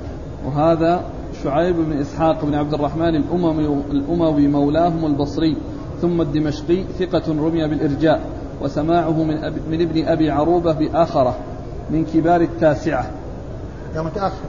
وهذا 0.47 1.01
شعيب 1.45 1.77
بن 1.77 1.99
إسحاق 1.99 2.45
بن 2.45 2.55
عبد 2.55 2.75
الرحمن 2.75 3.17
الأموي, 3.17 3.67
الأموي 3.91 4.49
مولاهم 4.49 5.07
البصري. 5.07 5.57
ثم 6.03 6.21
الدمشقي 6.21 6.85
ثقة 6.99 7.23
رمي 7.29 7.69
بالإرجاء. 7.69 8.21
وسماعه 8.63 9.25
من, 9.25 9.37
أب 9.37 9.55
من 9.71 9.81
ابن 9.81 10.05
أبي 10.05 10.31
عروبة 10.31 10.73
بآخرة 10.73 11.37
من 11.91 12.05
كبار 12.05 12.41
التاسعة. 12.41 13.11
هذا 13.93 14.03
متاخر 14.03 14.45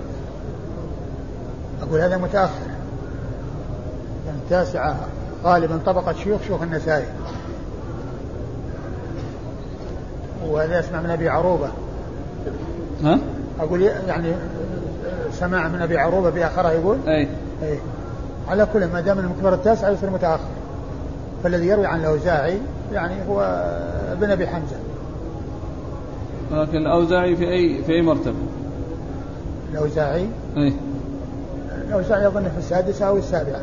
أقول 1.83 1.99
هذا 1.99 2.17
متأخر. 2.17 2.67
يعني 4.25 4.37
التاسعه 4.37 4.95
غالبا 5.43 5.79
طبقة 5.85 6.13
شيوخ 6.13 6.41
شيوخ 6.41 6.61
النسائي. 6.61 7.05
وهذا 10.47 10.79
يسمع 10.79 11.01
من 11.01 11.09
أبي 11.09 11.29
عروبة. 11.29 11.69
ها؟ 13.03 13.19
أقول 13.59 13.81
يعني 13.81 14.31
سماع 15.31 15.67
من 15.67 15.81
أبي 15.81 15.97
عروبة 15.97 16.29
بآخره 16.29 16.71
يقول؟ 16.71 16.97
أي. 17.07 17.27
إيه 17.63 17.79
على 18.49 18.67
كل 18.73 18.87
ما 18.87 19.01
دام 19.01 19.17
من 19.17 19.35
كبار 19.39 19.53
التاسعه 19.53 19.89
يصير 19.89 20.09
متأخر. 20.09 20.49
فالذي 21.43 21.67
يروي 21.67 21.85
عن 21.85 21.99
الأوزاعي 21.99 22.57
يعني 22.93 23.15
هو 23.29 23.41
ابن 24.11 24.31
أبي 24.31 24.47
حمزة. 24.47 24.75
لكن 26.51 26.77
الأوزاعي 26.77 27.35
في 27.35 27.43
أي 27.43 27.83
في 27.83 27.91
أي 27.91 28.01
مرتبة؟ 28.01 28.35
الأوزاعي؟ 29.71 30.27
أي. 30.57 30.73
الاوزاعي 31.93 32.27
اظن 32.27 32.43
في 32.43 32.57
السادسة 32.57 33.07
أو 33.07 33.17
السابعة. 33.17 33.61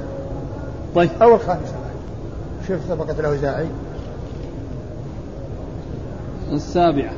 طيب. 0.94 1.10
أو 1.22 1.34
الخامسة 1.34 1.74
شوف 2.68 2.78
طبقة 2.90 3.20
الأوزاعي. 3.20 3.66
السابعة. 6.52 7.12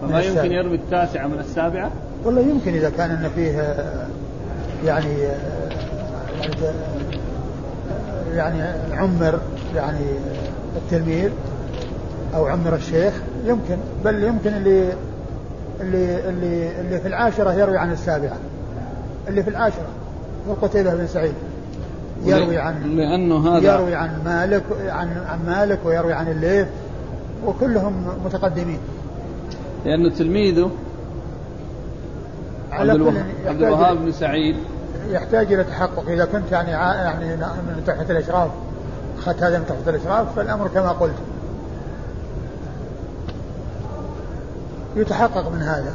فما 0.00 0.20
يمكن 0.20 0.30
السابعة. 0.30 0.58
يروي 0.58 0.76
التاسعة 0.76 1.26
من 1.26 1.38
السابعة؟ 1.38 1.90
والله 2.24 2.40
يمكن 2.40 2.74
إذا 2.74 2.90
كان 2.90 3.10
إن 3.10 3.30
فيه 3.34 3.76
يعني 4.84 5.18
يعني 6.42 6.56
يعني 8.34 8.62
عمر 8.92 9.40
يعني 9.74 10.06
التلميذ 10.76 11.30
أو 12.34 12.46
عمر 12.46 12.74
الشيخ 12.74 13.14
يمكن. 13.44 13.76
بل 14.04 14.22
يمكن 14.22 14.54
اللي 14.54 14.92
اللي 15.80 16.28
اللي 16.28 16.80
اللي 16.80 17.00
في 17.00 17.08
العاشرة 17.08 17.52
يروي 17.52 17.78
عن 17.78 17.92
السابعة. 17.92 18.36
اللي 19.28 19.42
في 19.42 19.50
العاشرة. 19.50 19.86
هو 20.48 20.54
قتيبة 20.54 20.94
بن 20.94 21.06
سعيد 21.06 21.34
يروي 22.24 22.58
عن 22.58 22.96
لأنه 22.96 23.48
هذا 23.48 23.74
يروي 23.74 23.94
عن 23.94 24.10
مالك 24.24 24.62
عن 24.86 25.08
عن 25.28 25.46
مالك 25.46 25.78
ويروي 25.84 26.12
عن 26.12 26.28
الليث 26.28 26.66
وكلهم 27.46 28.06
متقدمين. 28.24 28.78
لأنه 29.84 30.10
تلميذه 30.10 30.70
عبد, 32.72 32.90
الوهاب 33.46 33.96
بن 33.96 34.12
سعيد. 34.12 34.56
يحتاج 35.10 35.52
إلى 35.52 35.64
تحقق. 35.64 36.08
إذا 36.08 36.24
كنت 36.24 36.52
يعني 36.52 36.70
يعني 36.70 37.36
من 37.36 37.82
تحت 37.86 38.10
الأشراف 38.10 38.50
اخذت 39.18 39.42
هذا 39.42 39.58
من 39.58 39.64
تحت 39.66 39.88
الأشراف 39.88 40.36
فالأمر 40.36 40.68
كما 40.68 40.92
قلت. 40.92 41.14
يتحقق 44.96 45.52
من 45.52 45.62
هذا. 45.62 45.94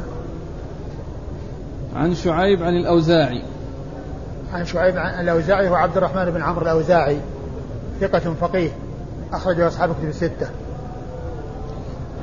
عن 1.96 2.14
شعيب 2.14 2.62
عن 2.62 2.76
الأوزاعي. 2.76 3.42
عن 4.52 4.64
شعيب 4.64 4.98
عن 4.98 5.24
الأوزاعي 5.24 5.68
هو 5.68 5.74
عبد 5.74 5.96
الرحمن 5.96 6.24
بن 6.24 6.42
عمرو 6.42 6.62
الأوزاعي 6.62 7.16
ثقة 8.00 8.34
فقيه 8.40 8.70
أخرجه 9.32 9.68
أصحاب 9.68 9.92
كتب 9.92 10.08
الستة. 10.08 10.48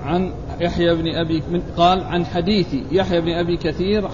عن 0.06 0.32
يحيى 0.60 0.96
بن 0.96 1.16
أبي 1.16 1.44
من 1.52 1.62
قال 1.78 2.04
عن 2.04 2.26
حديث 2.26 2.68
يحيى 2.92 3.22
بن 3.22 3.32
أبي 3.32 3.58
كثير 3.58 4.08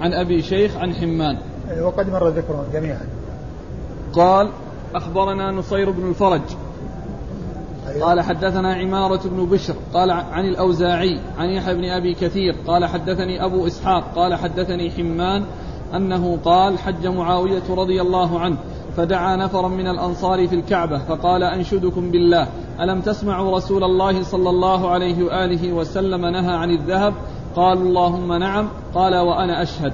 عن 0.00 0.12
أبي 0.12 0.42
شيخ 0.42 0.76
عن 0.76 0.94
حمان. 0.94 1.38
وقد 1.80 2.10
مر 2.10 2.28
ذكرهم 2.28 2.64
جميعا. 2.72 3.06
قال 4.12 4.50
أخبرنا 4.94 5.50
نصير 5.50 5.90
بن 5.90 6.08
الفرج. 6.08 6.40
أيوة. 7.88 8.06
قال 8.06 8.20
حدثنا 8.20 8.74
عمارة 8.74 9.20
بن 9.24 9.46
بشر. 9.46 9.74
قال 9.94 10.10
عن 10.10 10.44
الأوزاعي 10.44 11.20
عن 11.38 11.48
يحيى 11.48 11.74
بن 11.74 11.84
أبي 11.84 12.14
كثير. 12.14 12.54
قال 12.66 12.84
حدثني 12.84 13.44
أبو 13.44 13.66
إسحاق. 13.66 14.12
قال 14.14 14.34
حدثني 14.34 14.90
حمان. 14.90 15.44
أنه 15.96 16.38
قال 16.44 16.78
حج 16.78 17.06
معاوية 17.06 17.62
رضي 17.70 18.00
الله 18.00 18.40
عنه 18.40 18.56
فدعا 18.96 19.36
نفرا 19.36 19.68
من 19.68 19.86
الأنصار 19.86 20.48
في 20.48 20.54
الكعبة 20.54 20.98
فقال 20.98 21.42
أنشدكم 21.42 22.10
بالله. 22.10 22.48
ألم 22.80 23.00
تسمعوا 23.00 23.56
رسول 23.56 23.84
الله 23.84 24.22
صلى 24.22 24.50
الله 24.50 24.90
عليه 24.90 25.24
وآله 25.24 25.72
وسلم 25.72 26.26
نهى 26.26 26.56
عن 26.56 26.70
الذهب؟ 26.70 27.14
قالوا 27.56 27.82
اللهم 27.82 28.32
نعم. 28.32 28.68
قال 28.94 29.16
وأنا 29.16 29.62
أشهد. 29.62 29.92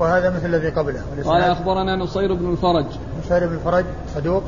وهذا 0.00 0.30
مثل 0.30 0.46
الذي 0.46 0.68
قبله 0.68 1.02
قال 1.24 1.42
أخبرنا 1.42 1.96
نصير 1.96 2.34
بن 2.34 2.50
الفرج. 2.50 2.86
نصير 3.24 3.46
بن 3.46 3.54
الفرج 3.54 3.84
صدوق. 4.14 4.42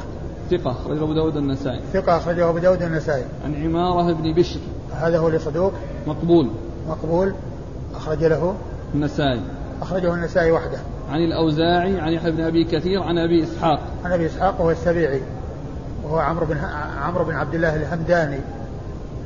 ثقة 0.50 0.70
أخرجه 0.70 1.02
أبو 1.02 1.12
داود 1.12 1.36
النسائي. 1.36 1.80
ثقة 1.92 2.16
أخرجه 2.16 2.50
أبو 2.50 2.58
داود 2.58 2.82
النسائي. 2.82 3.24
عن 3.44 3.54
عمارة 3.64 4.12
بن 4.12 4.34
بشر. 4.34 4.60
هذا 4.92 5.18
هو 5.18 5.28
لصدوق 5.28 5.72
مقبول. 6.06 6.48
مقبول 6.88 7.34
أخرج 7.96 8.24
له. 8.24 8.54
النسائي. 8.94 9.40
أخرجه 9.82 10.14
النسائي 10.14 10.52
وحده. 10.52 10.78
عن 11.10 11.20
الأوزاعي 11.20 12.00
عن 12.00 12.12
يحيى 12.12 12.30
بن 12.30 12.40
أبي 12.40 12.64
كثير 12.64 13.02
عن 13.02 13.18
أبي 13.18 13.42
إسحاق. 13.42 13.80
عن 14.04 14.12
أبي 14.12 14.26
إسحاق 14.26 14.60
وهو 14.60 14.70
السبيعي. 14.70 15.20
وهو 16.04 16.18
عمرو 16.18 16.46
بن 16.46 16.56
عمرو 17.02 17.24
بن 17.24 17.34
عبد 17.34 17.54
الله 17.54 17.76
الهمداني. 17.76 18.40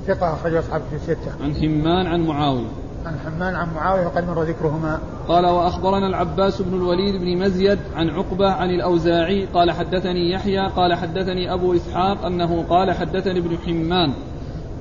ثقة 0.07 0.35
أخرجه 0.35 0.59
أصحاب 0.59 0.83
في 0.91 0.97
الستة. 0.97 1.33
عن 1.45 1.55
حمان 1.55 2.07
عن 2.07 2.21
معاوية. 2.21 2.67
عن 3.07 3.19
حمان 3.25 3.55
عن 3.55 3.75
معاوية 3.75 4.07
وقد 4.07 4.29
مر 4.29 4.43
ذكرهما. 4.43 4.99
قال 5.29 5.47
وأخبرنا 5.47 6.07
العباس 6.07 6.63
بن 6.63 6.75
الوليد 6.75 7.15
بن 7.15 7.45
مزيد 7.45 7.79
عن 7.97 8.11
عقبة 8.11 8.51
عن 8.51 8.71
الأوزاعي 8.71 9.47
قال 9.47 9.71
حدثني 9.71 10.31
يحيى 10.31 10.69
قال 10.77 10.95
حدثني 10.95 11.53
أبو 11.55 11.75
إسحاق 11.75 12.25
أنه 12.27 12.65
قال 12.69 12.93
حدثني 12.93 13.39
ابن 13.39 13.59
حمان. 13.67 14.13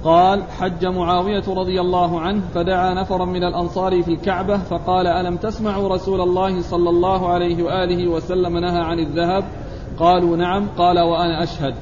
قال 0.03 0.43
حج 0.43 0.85
معاوية 0.85 1.43
رضي 1.47 1.81
الله 1.81 2.21
عنه 2.21 2.41
فدعا 2.55 2.93
نفرا 2.93 3.25
من 3.25 3.43
الأنصار 3.43 4.03
في 4.03 4.11
الكعبة 4.11 4.57
فقال 4.57 5.07
ألم 5.07 5.37
تسمعوا 5.37 5.89
رسول 5.89 6.21
الله 6.21 6.61
صلى 6.61 6.89
الله 6.89 7.33
عليه 7.33 7.63
وآله 7.63 8.07
وسلم 8.07 8.57
نهى 8.57 8.81
عن 8.81 8.99
الذهب؟ 8.99 9.43
قالوا 9.99 10.37
نعم. 10.37 10.67
قال 10.77 10.99
وأنا 10.99 11.43
أشهد. 11.43 11.75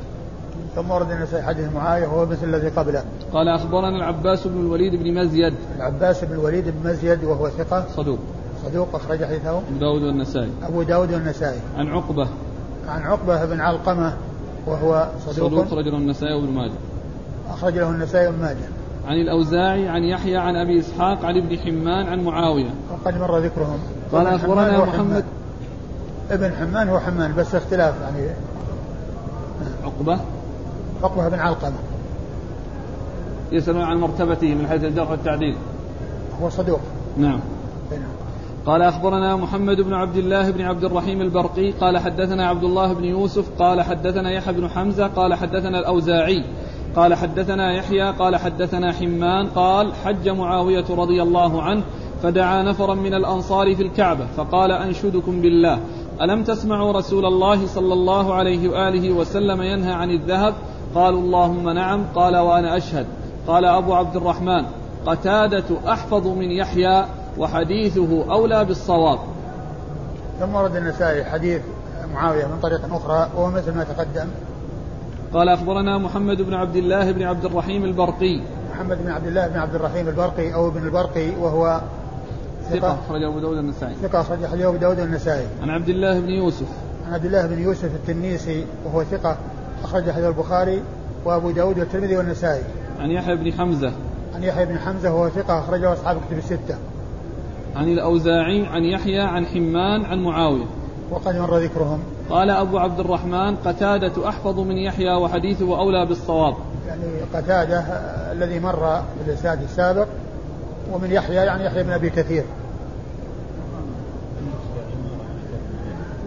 ثم 0.75 0.91
ورد 0.91 1.11
النسائي 1.11 1.43
حديث 1.43 1.73
معاوية 1.73 2.07
وهو 2.07 2.25
مثل 2.25 2.55
الذي 2.55 2.69
قبله. 2.69 3.03
قال 3.33 3.47
أخبرنا 3.47 3.97
العباس 3.97 4.47
بن 4.47 4.59
الوليد 4.59 4.95
بن 4.95 5.13
مزيد. 5.13 5.53
العباس 5.75 6.23
بن 6.23 6.33
الوليد 6.33 6.65
بن 6.69 6.89
مزيد 6.89 7.23
وهو 7.23 7.49
ثقة. 7.49 7.85
صدوق. 7.89 8.19
صدوق 8.65 8.95
أخرج 8.95 9.25
حديثه. 9.25 9.57
أبو 9.57 9.77
داود 9.79 10.01
والنسائي. 10.01 10.49
أبو 10.63 10.83
داود 10.83 11.13
والنسائي. 11.13 11.59
عن 11.77 11.87
عقبة. 11.87 12.27
عن 12.87 13.01
عقبة 13.01 13.45
بن 13.45 13.61
علقمة 13.61 14.13
وهو 14.67 15.09
صدوق, 15.19 15.47
صدوق 15.47 15.73
رجل 15.73 15.95
النسائي 15.95 16.33
وابن 16.33 16.53
ماجه. 16.53 16.90
أخرج 17.53 17.77
له 17.77 17.89
النسائي 17.89 18.31
بن 18.31 18.41
ماجه. 18.41 18.69
عن 19.07 19.15
الأوزاعي 19.15 19.87
عن 19.87 20.03
يحيى 20.03 20.37
عن 20.37 20.55
أبي 20.55 20.79
إسحاق 20.79 21.25
عن 21.25 21.37
ابن 21.37 21.57
حمان 21.57 22.07
عن 22.07 22.23
معاوية. 22.23 22.69
وقد 22.91 23.17
مر 23.17 23.37
ذكرهم. 23.37 23.79
قال 24.11 24.27
أخبرنا 24.27 24.85
محمد. 24.85 25.23
ابن 26.31 26.51
حمان 26.55 26.89
هو 26.89 26.99
حمان 26.99 27.35
بس 27.35 27.55
اختلاف 27.55 27.95
يعني. 28.01 28.29
عقبة. 29.83 30.19
عقبة 31.03 31.29
بن 31.29 31.39
علقمة. 31.39 31.77
يسألون 33.51 33.81
عن 33.81 33.97
مرتبته 33.97 34.55
من 34.55 34.67
حيث 34.67 34.83
الجرح 34.83 35.11
والتعديل. 35.11 35.55
هو 36.41 36.49
صدوق. 36.49 36.79
نعم. 37.17 37.39
نعم. 37.91 38.01
قال 38.65 38.81
أخبرنا 38.81 39.35
محمد 39.35 39.81
بن 39.81 39.93
عبد 39.93 40.17
الله 40.17 40.51
بن 40.51 40.61
عبد 40.61 40.83
الرحيم 40.83 41.21
البرقي 41.21 41.71
قال 41.71 41.97
حدثنا 41.97 42.47
عبد 42.47 42.63
الله 42.63 42.93
بن 42.93 43.03
يوسف 43.03 43.45
قال 43.59 43.81
حدثنا 43.81 44.31
يحيى 44.31 44.53
بن 44.53 44.69
حمزة 44.69 45.07
قال 45.07 45.33
حدثنا 45.33 45.79
الأوزاعي. 45.79 46.45
قال 46.95 47.13
حدثنا 47.13 47.73
يحيى 47.73 48.11
قال 48.11 48.35
حدثنا 48.35 48.93
حمان 48.93 49.47
قال 49.47 49.93
حج 50.05 50.29
معاوية 50.29 50.85
رضي 50.89 51.21
الله 51.21 51.61
عنه 51.61 51.83
فدعا 52.23 52.63
نفرا 52.63 52.93
من 52.93 53.13
الأنصار 53.13 53.75
في 53.75 53.83
الكعبة 53.83 54.25
فقال 54.37 54.71
أنشدكم 54.71 55.41
بالله. 55.41 55.79
ألم 56.21 56.43
تسمعوا 56.43 56.93
رسول 56.93 57.25
الله 57.25 57.67
صلى 57.67 57.93
الله 57.93 58.33
عليه 58.33 58.69
وآله 58.69 59.11
وسلم 59.11 59.61
ينهى 59.61 59.93
عن 59.93 60.09
الذهب؟ 60.09 60.53
قالوا 60.95 61.19
اللهم 61.21 61.69
نعم 61.69 62.05
قال 62.15 62.37
وأنا 62.37 62.77
أشهد. 62.77 63.05
قال 63.47 63.65
أبو 63.65 63.93
عبد 63.93 64.15
الرحمن 64.15 64.65
قتادة 65.05 65.63
أحفظ 65.87 66.27
من 66.27 66.51
يحيى 66.51 67.05
وحديثه 67.37 68.31
أولى 68.31 68.65
بالصواب. 68.65 69.19
ثم 70.39 70.55
ورد 70.55 70.75
النسائي 70.75 71.23
حديث 71.23 71.61
معاوية 72.13 72.45
من 72.45 72.59
طريق 72.61 72.81
أخرى 72.93 73.29
وهو 73.35 73.51
مثل 73.51 73.75
ما 73.75 73.83
تقدم. 73.83 74.27
قال 75.33 75.49
أخبرنا 75.49 75.97
محمد 75.97 76.41
بن 76.41 76.53
عبد 76.53 76.75
الله 76.75 77.11
بن 77.11 77.23
عبد 77.23 77.45
الرحيم 77.45 77.83
البرقي. 77.83 78.41
محمد 78.71 78.97
بن 79.03 79.09
عبد 79.11 79.27
الله 79.27 79.47
بن 79.47 79.57
عبد 79.57 79.75
الرحيم 79.75 80.07
البرقي 80.07 80.53
أو 80.53 80.67
ابن 80.67 80.85
البرقي 80.85 81.29
وهو 81.29 81.81
ثقة. 82.69 82.99
أخرج 83.05 83.23
أبو 83.23 83.39
داود 83.39 83.57
النسائي. 83.57 83.95
ثقة 84.01 84.21
أخرج 84.21 84.45
حديث 84.45 84.65
أبو 84.65 84.77
داود 84.77 84.99
النسائي. 84.99 85.47
عن 85.61 85.69
عبد 85.69 85.89
الله 85.89 86.19
بن 86.19 86.29
يوسف. 86.29 86.67
عن 87.07 87.13
عبد 87.13 87.25
الله 87.25 87.47
بن 87.47 87.59
يوسف 87.59 87.95
التنيسي 87.95 88.65
وهو 88.85 89.03
ثقة 89.03 89.37
أخرج 89.83 90.11
حديث 90.11 90.25
البخاري 90.25 90.81
وأبو 91.25 91.51
داود 91.51 91.79
والترمذي 91.79 92.17
والنسائي. 92.17 92.63
عن 92.99 93.09
يحيى 93.09 93.35
بن 93.35 93.53
حمزة. 93.53 93.91
عن 94.35 94.43
يحيى 94.43 94.65
بن 94.65 94.79
حمزة 94.79 95.13
وهو 95.13 95.29
ثقة 95.29 95.59
أخرجه 95.59 95.93
أصحاب 95.93 96.17
الكتب 96.17 96.37
الستة. 96.37 96.75
عن 97.75 97.87
الأوزاعي 97.87 98.65
عن 98.65 98.83
يحيى 98.83 99.21
عن 99.21 99.45
حمان 99.45 100.05
عن 100.05 100.23
معاوية. 100.23 100.65
وقد 101.11 101.35
مر 101.35 101.57
ذكرهم. 101.57 101.99
قال 102.31 102.49
أبو 102.49 102.77
عبد 102.77 102.99
الرحمن 102.99 103.55
قتادة 103.55 104.29
أحفظ 104.29 104.59
من 104.59 104.77
يحيى 104.77 105.13
وحديثه 105.13 105.79
أولى 105.79 106.05
بالصواب. 106.05 106.55
يعني 106.87 107.03
قتادة 107.33 107.79
آه، 107.79 108.31
الذي 108.31 108.59
مر 108.59 109.01
في 109.23 109.29
الإسناد 109.29 109.61
السابق 109.61 110.07
ومن 110.91 111.11
يحيى 111.11 111.35
يعني 111.35 111.65
يحيى 111.65 111.83
بن 111.83 111.91
أبي 111.91 112.09
كثير. 112.09 112.43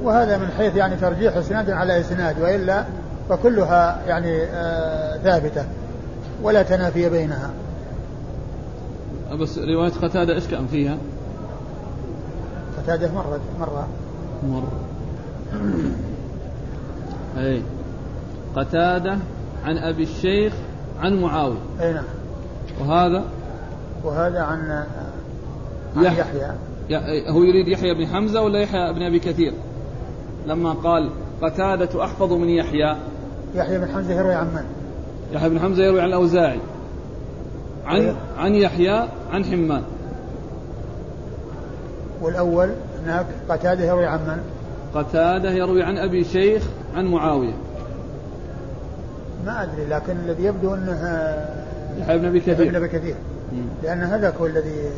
وهذا 0.03 0.39
من 0.39 0.49
حيث 0.59 0.77
يعني 0.77 0.97
ترجيح 0.97 1.37
إسناد 1.37 1.71
على 1.71 2.01
إسناد 2.01 2.41
وإلا 2.41 2.85
فكلها 3.29 4.01
يعني 4.07 4.43
آه 4.43 5.17
ثابتة 5.17 5.65
ولا 6.43 6.63
تنافي 6.63 7.09
بينها. 7.09 7.51
بس 9.41 9.59
رواية 9.59 9.93
قتادة 10.03 10.35
إيش 10.35 10.47
كان 10.47 10.67
فيها؟ 10.67 10.97
قتادة 12.79 13.13
مرة. 13.13 13.41
مرة. 13.61 13.89
مر 14.49 14.63
أي. 17.39 17.63
قتادة 18.57 19.19
عن 19.65 19.79
أبي 19.79 20.03
الشيخ 20.03 20.53
عن 21.01 21.21
معاوية. 21.21 21.59
أي 21.81 21.93
نعم. 21.93 22.05
وهذا؟ 22.81 23.25
وهذا 24.05 24.41
عن 24.41 24.85
عن 25.97 26.05
يحيى. 26.05 26.51
هو 27.29 27.43
يريد 27.43 27.69
يحيى 27.69 27.95
بن 27.95 28.07
حمزة 28.07 28.43
ولا 28.43 28.61
يحيى 28.61 28.93
بن 28.93 29.03
أبي 29.03 29.19
كثير؟ 29.19 29.53
لما 30.47 30.73
قال 30.73 31.11
قتادة 31.43 32.05
أحفظ 32.05 32.33
من 32.33 32.49
يحيى. 32.49 32.97
يحيى 33.55 33.79
بن 33.79 33.89
حمزة 33.89 34.15
يروي 34.15 34.35
عن 34.35 34.47
من؟ 34.47 34.65
يحيى 35.33 35.49
بن 35.49 35.61
حمزة 35.61 35.85
يروي 35.85 36.01
عن 36.01 36.09
الأوزاعي. 36.09 36.59
عن. 37.87 38.17
عن 38.39 38.55
يحيى 38.55 39.09
عن 39.33 39.45
حمان 39.45 39.83
والأول 42.21 42.71
هناك 43.05 43.27
قتادة 43.49 43.85
يروي 43.85 44.07
عن 44.07 44.19
من؟ 44.19 44.54
قتادة 44.95 45.51
يروي 45.51 45.83
عن 45.83 45.99
أبي 45.99 46.25
شيخ 46.25 46.63
عن 46.97 47.07
معاوية. 47.07 47.55
ما 49.47 49.63
أدري 49.63 49.87
لكن 49.87 50.13
الذي 50.27 50.45
يبدو 50.45 50.75
أنه 50.75 50.93
يحيى 51.99 52.19
بن 52.19 52.25
أبي 52.25 52.39
ابن 52.39 52.53
كثير. 52.53 52.77
أبي 52.77 52.89
كثير. 52.89 53.15
لأن 53.83 54.03
هذاك 54.03 54.35
هو 54.35 54.47
الذي 54.47 54.91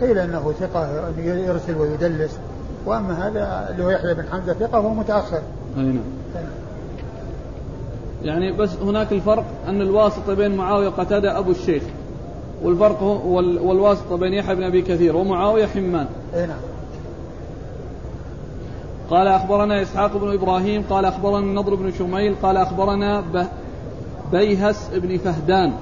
قيل 0.00 0.18
أنه 0.18 0.52
ثقة 0.60 1.08
يرسل 1.18 1.76
ويدلس. 1.76 2.38
وأما 2.86 3.28
هذا 3.28 3.68
اللي 3.70 3.84
هو 3.84 3.90
يحيى 3.90 4.14
بن 4.14 4.24
حمزة 4.32 4.52
ثقة 4.52 4.78
هو 4.78 4.94
متأخر. 4.94 5.42
أي 5.78 5.82
نعم. 5.82 5.98
يعني 8.24 8.52
بس 8.52 8.70
هناك 8.82 9.12
الفرق 9.12 9.44
أن 9.68 9.82
الواسطة 9.82 10.34
بين 10.34 10.56
معاوية 10.56 10.88
وقتادة 10.88 11.38
أبو 11.38 11.50
الشيخ. 11.50 11.82
والفرق 12.62 13.02
هو 13.02 13.36
وال- 13.36 13.58
والواسطة 13.58 14.16
بين 14.16 14.32
يحيى 14.32 14.54
بن 14.54 14.62
أبي 14.62 14.82
كثير 14.82 15.16
ومعاوية 15.16 15.66
حمان. 15.66 16.06
أي 16.34 16.46
نعم. 16.46 16.56
قال 19.10 19.26
أخبرنا 19.26 19.82
إسحاق 19.82 20.16
بن 20.16 20.32
إبراهيم 20.32 20.84
قال 20.90 21.04
أخبرنا 21.04 21.38
النضر 21.38 21.74
بن 21.74 21.92
شميل 21.92 22.34
قال 22.42 22.56
أخبرنا 22.56 23.24
بيهس 24.32 24.90
بن 24.94 25.18
فهدان. 25.18 25.72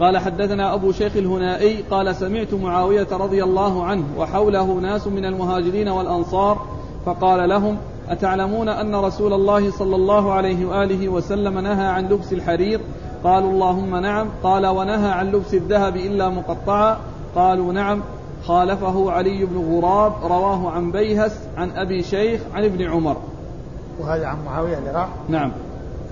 قال 0.00 0.18
حدثنا 0.18 0.74
أبو 0.74 0.92
شيخ 0.92 1.16
الهنائي 1.16 1.84
قال 1.90 2.16
سمعت 2.16 2.54
معاوية 2.54 3.06
رضي 3.12 3.44
الله 3.44 3.84
عنه 3.84 4.04
وحوله 4.18 4.64
ناس 4.64 5.06
من 5.06 5.24
المهاجرين 5.24 5.88
والأنصار 5.88 6.66
فقال 7.06 7.48
لهم 7.48 7.76
أتعلمون 8.08 8.68
أن 8.68 8.94
رسول 8.94 9.32
الله 9.32 9.70
صلى 9.70 9.96
الله 9.96 10.32
عليه 10.32 10.66
وآله 10.66 11.08
وسلم 11.08 11.58
نهى 11.58 11.86
عن 11.86 12.08
لبس 12.08 12.32
الحرير؟ 12.32 12.80
قالوا 13.24 13.50
اللهم 13.50 13.96
نعم. 13.96 14.26
قال 14.42 14.66
ونهى 14.66 15.10
عن 15.10 15.30
لبس 15.30 15.54
الذهب 15.54 15.96
إلا 15.96 16.28
مقطعا؟ 16.28 16.96
قالوا 17.34 17.72
نعم. 17.72 18.02
خالفه 18.46 19.10
علي 19.10 19.44
بن 19.44 19.74
غراب 19.74 20.12
رواه 20.22 20.70
عن 20.70 20.92
بيهس 20.92 21.38
عن 21.56 21.70
أبي 21.70 22.02
شيخ 22.02 22.40
عن 22.54 22.64
ابن 22.64 22.90
عمر. 22.90 23.16
وهذا 24.00 24.26
عن 24.26 24.44
معاوية 24.44 24.78
اللي 24.78 24.90
راح. 24.90 25.08
نعم. 25.28 25.52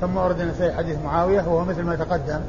ثم 0.01 0.17
ورد 0.17 0.41
النسائي 0.41 0.73
حديث 0.73 0.99
معاوية 1.05 1.41
وهو 1.49 1.65
مثل 1.65 1.83
ما 1.83 1.97
تقدم 1.97 2.41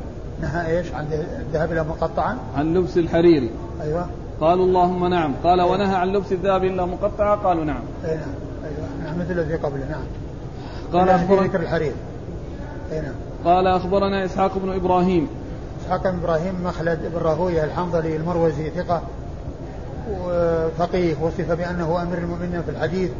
نهى 0.41 0.77
إيش؟ 0.77 0.93
عن 0.93 1.07
الذهاب 1.47 1.71
إلى 1.71 1.83
مقطعا. 1.83 2.37
عن 2.55 2.73
لبس 2.73 2.97
الحرير 2.97 3.49
أيوه. 3.81 4.05
قالوا 4.41 4.65
اللهم 4.65 5.07
نعم. 5.07 5.33
قال 5.43 5.61
ونهى 5.61 5.95
عن 5.95 6.07
لبس 6.07 6.31
الذهب 6.31 6.63
إلا 6.63 6.85
مقطعا 6.85 7.35
قالوا 7.35 7.63
نعم. 7.63 7.81
أي 8.05 8.15
نعم. 8.15 8.33
أيوه. 8.65 8.89
نعم 9.03 9.19
مثل 9.19 9.31
الذي 9.31 9.55
قبله. 9.55 9.85
نعم. 9.89 10.03
قال 10.93 11.09
إلا 11.09 11.17
في 11.17 11.23
أخبرنا 11.23 11.47
ذكر 11.47 11.59
الحرير 11.59 11.93
أي 12.91 13.01
نعم. 13.01 13.13
قال 13.45 13.67
أخبرنا 13.67 14.25
إسحاق 14.25 14.57
بن 14.57 14.69
إبراهيم. 14.69 15.27
إسحاق 15.85 16.03
بن 16.03 16.19
إبراهيم 16.19 16.63
مخلد 16.63 16.99
بن 17.13 17.21
راهوية 17.21 17.63
الحنظلي 17.63 18.15
المروزي 18.15 18.69
ثقة. 18.69 19.01
وفقيه 20.25 21.15
وصف 21.21 21.51
بأنه 21.51 22.01
أمير 22.01 22.17
المؤمنين 22.17 22.61
في 22.61 22.71
الحديث 22.71 23.11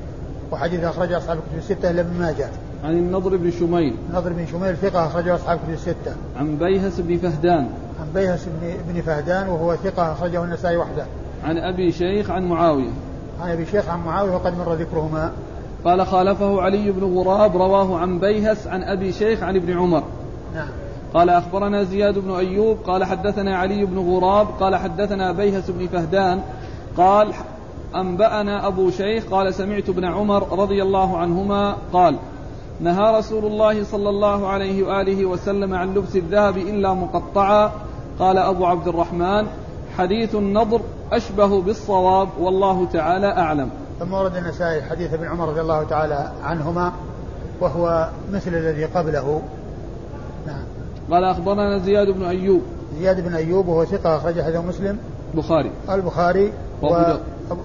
وحديث 0.51 0.84
أخرجه 0.84 1.17
أصحاب 1.17 1.38
الكتب 1.38 1.58
الستة 1.58 1.91
إلا 1.91 2.01
ابن 2.01 2.19
ماجه. 2.19 2.49
عن 2.84 2.91
النضر 2.91 3.38
بن 3.38 3.51
شميل. 3.51 3.95
نضر 4.13 4.34
بن 4.34 4.45
شميل 4.45 4.77
ثقة 4.77 5.06
أخرجه 5.06 5.36
أصحاب 5.36 5.58
الكتب 5.58 5.73
الستة. 5.73 6.15
عن 6.39 6.58
بيهس 6.58 6.99
بن 6.99 7.17
فهدان. 7.17 7.69
عن 8.01 8.08
بيهس 8.15 8.47
بن 8.88 9.01
فهدان 9.01 9.49
وهو 9.49 9.75
ثقة 9.75 10.12
أخرجه 10.12 10.43
النسائي 10.43 10.77
وحده. 10.77 11.06
عن 11.43 11.58
أبي 11.58 11.91
شيخ 11.91 12.30
عن 12.30 12.43
معاوية. 12.43 12.89
عن 13.41 13.49
أبي 13.51 13.65
شيخ 13.65 13.89
عن 13.89 13.99
معاوية 13.99 14.32
وقد 14.32 14.58
مر 14.58 14.73
ذكرهما. 14.73 15.32
قال 15.86 16.06
خالفه 16.06 16.62
علي 16.62 16.91
بن 16.91 17.04
غراب 17.04 17.58
رواه 17.58 17.97
عن 17.97 18.19
بيهس 18.19 18.67
عن 18.67 18.84
أبي 18.84 19.12
شيخ 19.12 19.43
عن 19.43 19.56
ابن 19.56 19.77
عمر. 19.77 20.04
نعم. 20.56 20.67
قال 21.13 21.29
أخبرنا 21.29 21.83
زياد 21.83 22.19
بن 22.19 22.31
أيوب 22.31 22.77
قال 22.77 23.04
حدثنا 23.04 23.58
علي 23.58 23.85
بن 23.85 23.98
غراب 23.98 24.48
قال 24.60 24.75
حدثنا 24.75 25.31
بيهس 25.31 25.71
بن 25.71 25.87
فهدان 25.87 26.42
قال 26.98 27.33
أنبأنا 27.96 28.67
أبو 28.67 28.92
شيخ 28.92 29.25
قال 29.31 29.54
سمعت 29.54 29.89
ابن 29.89 30.06
عمر 30.06 30.60
رضي 30.60 30.81
الله 30.81 31.17
عنهما 31.17 31.75
قال 31.94 32.15
نهى 32.79 33.17
رسول 33.19 33.46
الله 33.46 33.83
صلى 33.83 34.10
الله 34.10 34.48
عليه 34.48 34.83
وآله 34.83 35.25
وسلم 35.25 35.73
عن 35.73 35.94
لبس 35.94 36.15
الذهب 36.15 36.58
إلا 36.58 36.94
مقطعا. 36.94 37.71
قال 38.19 38.37
أبو 38.37 38.65
عبد 38.65 38.87
الرحمن 38.87 39.48
حديث 39.98 40.35
النضر 40.35 40.81
أشبه 41.12 41.62
بالصواب 41.62 42.29
والله 42.39 42.85
تعالى 42.85 43.27
أعلم. 43.27 43.69
ثم 44.00 44.13
ورد 44.13 44.35
النسائي 44.35 44.81
حديث 44.81 45.13
ابن 45.13 45.27
عمر 45.27 45.50
رضي 45.50 45.62
الله 45.62 45.83
تعالى 45.83 46.31
عنهما 46.44 46.92
وهو 47.62 48.10
مثل 48.33 48.56
الذي 48.56 48.85
قبله. 48.85 49.42
نعم. 50.48 50.63
قال 51.12 51.23
أخبرنا 51.23 51.77
زياد 51.77 52.08
بن 52.08 52.23
أيوب. 52.23 52.62
زياد 53.00 53.27
بن 53.27 53.35
أيوب 53.35 53.67
وهو 53.67 53.85
ثقة 53.85 54.17
اخرج 54.17 54.42
حديث 54.42 54.58
مسلم. 54.58 54.98
بخاري. 55.33 55.71
البخاري. 55.89 56.46
و- 56.46 56.71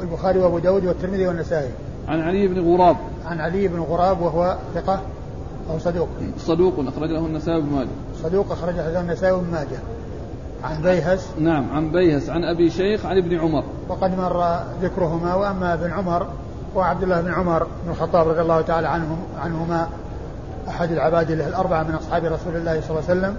البخاري 0.03 0.39
وأبو 0.39 0.59
داود 0.59 0.85
والترمذي 0.85 1.27
والنسائي. 1.27 1.71
عن 2.09 2.21
علي 2.21 2.47
بن 2.49 2.61
غراب. 2.61 2.97
عن 3.27 3.41
علي 3.41 3.69
بن 3.69 3.81
غراب 3.81 4.21
وهو 4.21 4.57
ثقة 4.75 5.01
أو 5.71 5.79
صدوق. 5.79 6.09
صدوق 6.39 6.75
أخرج 6.79 7.11
له 7.11 7.27
النسائي 7.27 7.61
بن 7.61 7.73
ماجه. 7.73 7.89
صدوق 8.23 8.53
أخرج 8.53 8.75
له 8.75 9.01
النسائي 9.01 9.33
بن 9.33 9.51
ماجه. 9.53 9.79
عن 10.65 10.83
بيهس. 10.83 11.29
نعم 11.39 11.71
عن 11.73 11.93
بيهس 11.93 12.31
عن 12.31 12.45
أبي 12.45 12.71
شيخ 12.71 13.07
عن 13.07 13.17
ابن 13.17 13.39
عمر. 13.39 13.65
وقد 13.89 14.19
مر 14.19 14.57
ذكرهما 14.83 15.35
وأما 15.35 15.75
ابن 15.75 15.91
عمر 15.91 16.27
وعبد 16.75 17.03
الله 17.03 17.21
بن 17.21 17.33
عمر 17.33 17.67
بن 17.85 17.91
الخطاب 17.91 18.29
رضي 18.29 18.41
الله 18.41 18.61
تعالى 18.61 18.89
عنهم 18.89 19.19
عنهما 19.41 19.89
أحد 20.69 20.93
العباد 20.93 21.31
الأربعة 21.31 21.83
من 21.83 21.95
أصحاب 21.95 22.25
رسول 22.25 22.57
الله 22.57 22.81
صلى 22.81 22.91
الله 22.91 23.11
عليه 23.11 23.21
وسلم 23.21 23.37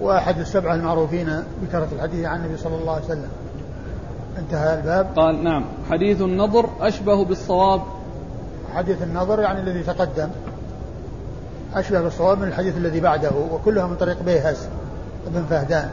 وأحد 0.00 0.38
السبعة 0.38 0.74
المعروفين 0.74 1.42
بكثرة 1.62 1.88
الحديث 1.92 2.24
عن 2.24 2.40
النبي 2.40 2.56
صلى 2.56 2.76
الله 2.76 2.92
عليه 2.92 3.04
وسلم. 3.04 3.28
انتهى 4.38 4.74
الباب. 4.74 5.06
قال 5.16 5.44
نعم. 5.44 5.64
حديث 5.90 6.20
النظر 6.20 6.68
أشبه 6.80 7.24
بالصواب. 7.24 7.80
حديث 8.74 9.02
النظر 9.02 9.40
يعني 9.40 9.60
الذي 9.60 9.82
تقدم. 9.82 10.28
أشبه 11.74 12.00
بالصواب 12.00 12.38
من 12.38 12.48
الحديث 12.48 12.76
الذي 12.76 13.00
بعده 13.00 13.30
وكلها 13.52 13.86
من 13.86 13.96
طريق 13.96 14.22
بيهس 14.22 14.68
بن 15.26 15.44
فهدان. 15.50 15.88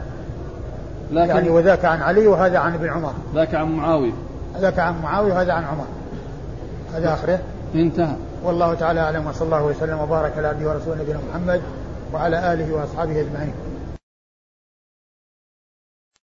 لكن 1.12 1.28
يعني 1.28 1.50
وذاك 1.50 1.84
عن 1.84 2.02
علي 2.02 2.26
وهذا 2.26 2.58
عن 2.58 2.74
ابن 2.74 2.88
عمر. 2.88 3.12
ذاك 3.34 3.54
عن 3.54 3.76
معاوية. 3.76 4.12
ذاك 4.60 4.78
عن 4.78 5.02
معاوية 5.02 5.32
وهذا 5.32 5.52
عن 5.52 5.64
عمر. 5.64 5.86
هذا 6.94 7.14
آخره. 7.14 7.38
انتهى. 7.74 8.16
والله 8.44 8.74
تعالى 8.74 9.00
أعلم 9.00 9.26
وصلى 9.26 9.46
الله 9.46 9.64
وسلم 9.64 9.98
وبارك 9.98 10.32
على 10.36 10.48
عبده 10.48 10.68
ورسوله 10.68 11.02
نبينا 11.02 11.18
محمد 11.30 11.60
وعلى 12.14 12.52
آله 12.52 12.74
وأصحابه 12.74 13.20
أجمعين. 13.20 13.52